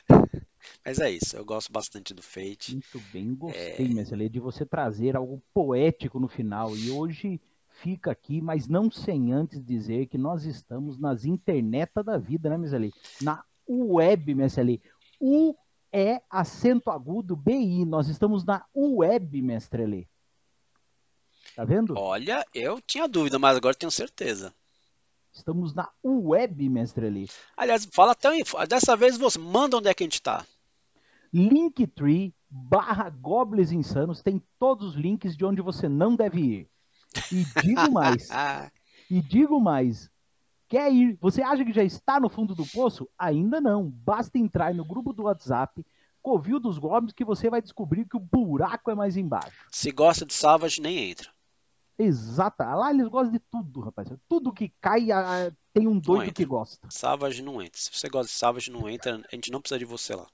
[0.87, 2.71] Mas é isso, eu gosto bastante do Fate.
[2.71, 3.89] Muito bem, gostei, é...
[3.89, 6.77] Messi, de você trazer algo poético no final.
[6.77, 12.17] E hoje fica aqui, mas não sem antes dizer que nós estamos nas internet da
[12.17, 12.93] vida, né, Messi?
[13.21, 14.81] Na web, Messi.
[15.19, 15.53] U
[15.91, 17.83] é acento agudo BI.
[17.83, 20.07] Nós estamos na web, Mestre Lê.
[21.53, 21.97] Tá vendo?
[21.97, 24.53] Olha, eu tinha dúvida, mas agora tenho certeza.
[25.33, 27.29] Estamos na web, mestre ali.
[27.55, 28.29] Aliás, fala até
[28.67, 30.45] dessa vez você manda onde é que a gente está.
[31.33, 36.69] Linktree barra Goblins Insanos tem todos os links de onde você não deve ir.
[37.31, 38.29] E digo mais.
[39.09, 40.09] e digo mais.
[40.67, 41.17] Quer ir?
[41.21, 43.07] Você acha que já está no fundo do poço?
[43.17, 43.89] Ainda não.
[43.89, 45.85] Basta entrar no grupo do WhatsApp,
[46.21, 49.65] Covil dos Goblins, que você vai descobrir que o buraco é mais embaixo.
[49.71, 51.29] Se gosta de Savage, nem entra.
[51.97, 52.75] Exata.
[52.75, 54.09] Lá eles gostam de tudo, rapaz.
[54.27, 55.07] Tudo que cai
[55.73, 56.87] tem um doido que gosta.
[56.91, 57.79] Savage não entra.
[57.79, 59.15] Se você gosta de Savage, não entra.
[59.31, 60.27] A gente não precisa de você lá.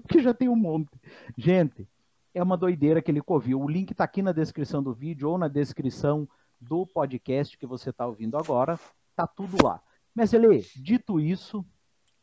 [0.00, 0.90] Porque já tem um monte.
[1.36, 1.88] Gente,
[2.34, 3.60] é uma doideira que ele ouviu.
[3.60, 6.28] O link tá aqui na descrição do vídeo ou na descrição
[6.60, 8.78] do podcast que você está ouvindo agora.
[9.16, 9.82] Tá tudo lá.
[10.14, 11.64] Mas, Ele, dito isso,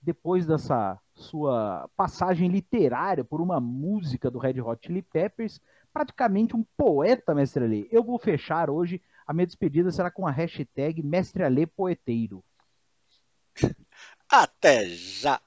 [0.02, 5.60] depois dessa sua passagem literária por uma música do Red Hot Chili Peppers,
[5.92, 7.88] praticamente um poeta, Mestre Alê.
[7.92, 12.44] Eu vou fechar hoje, a minha despedida será com a hashtag Mestre Alê Poeteiro.
[14.32, 15.42] Até já!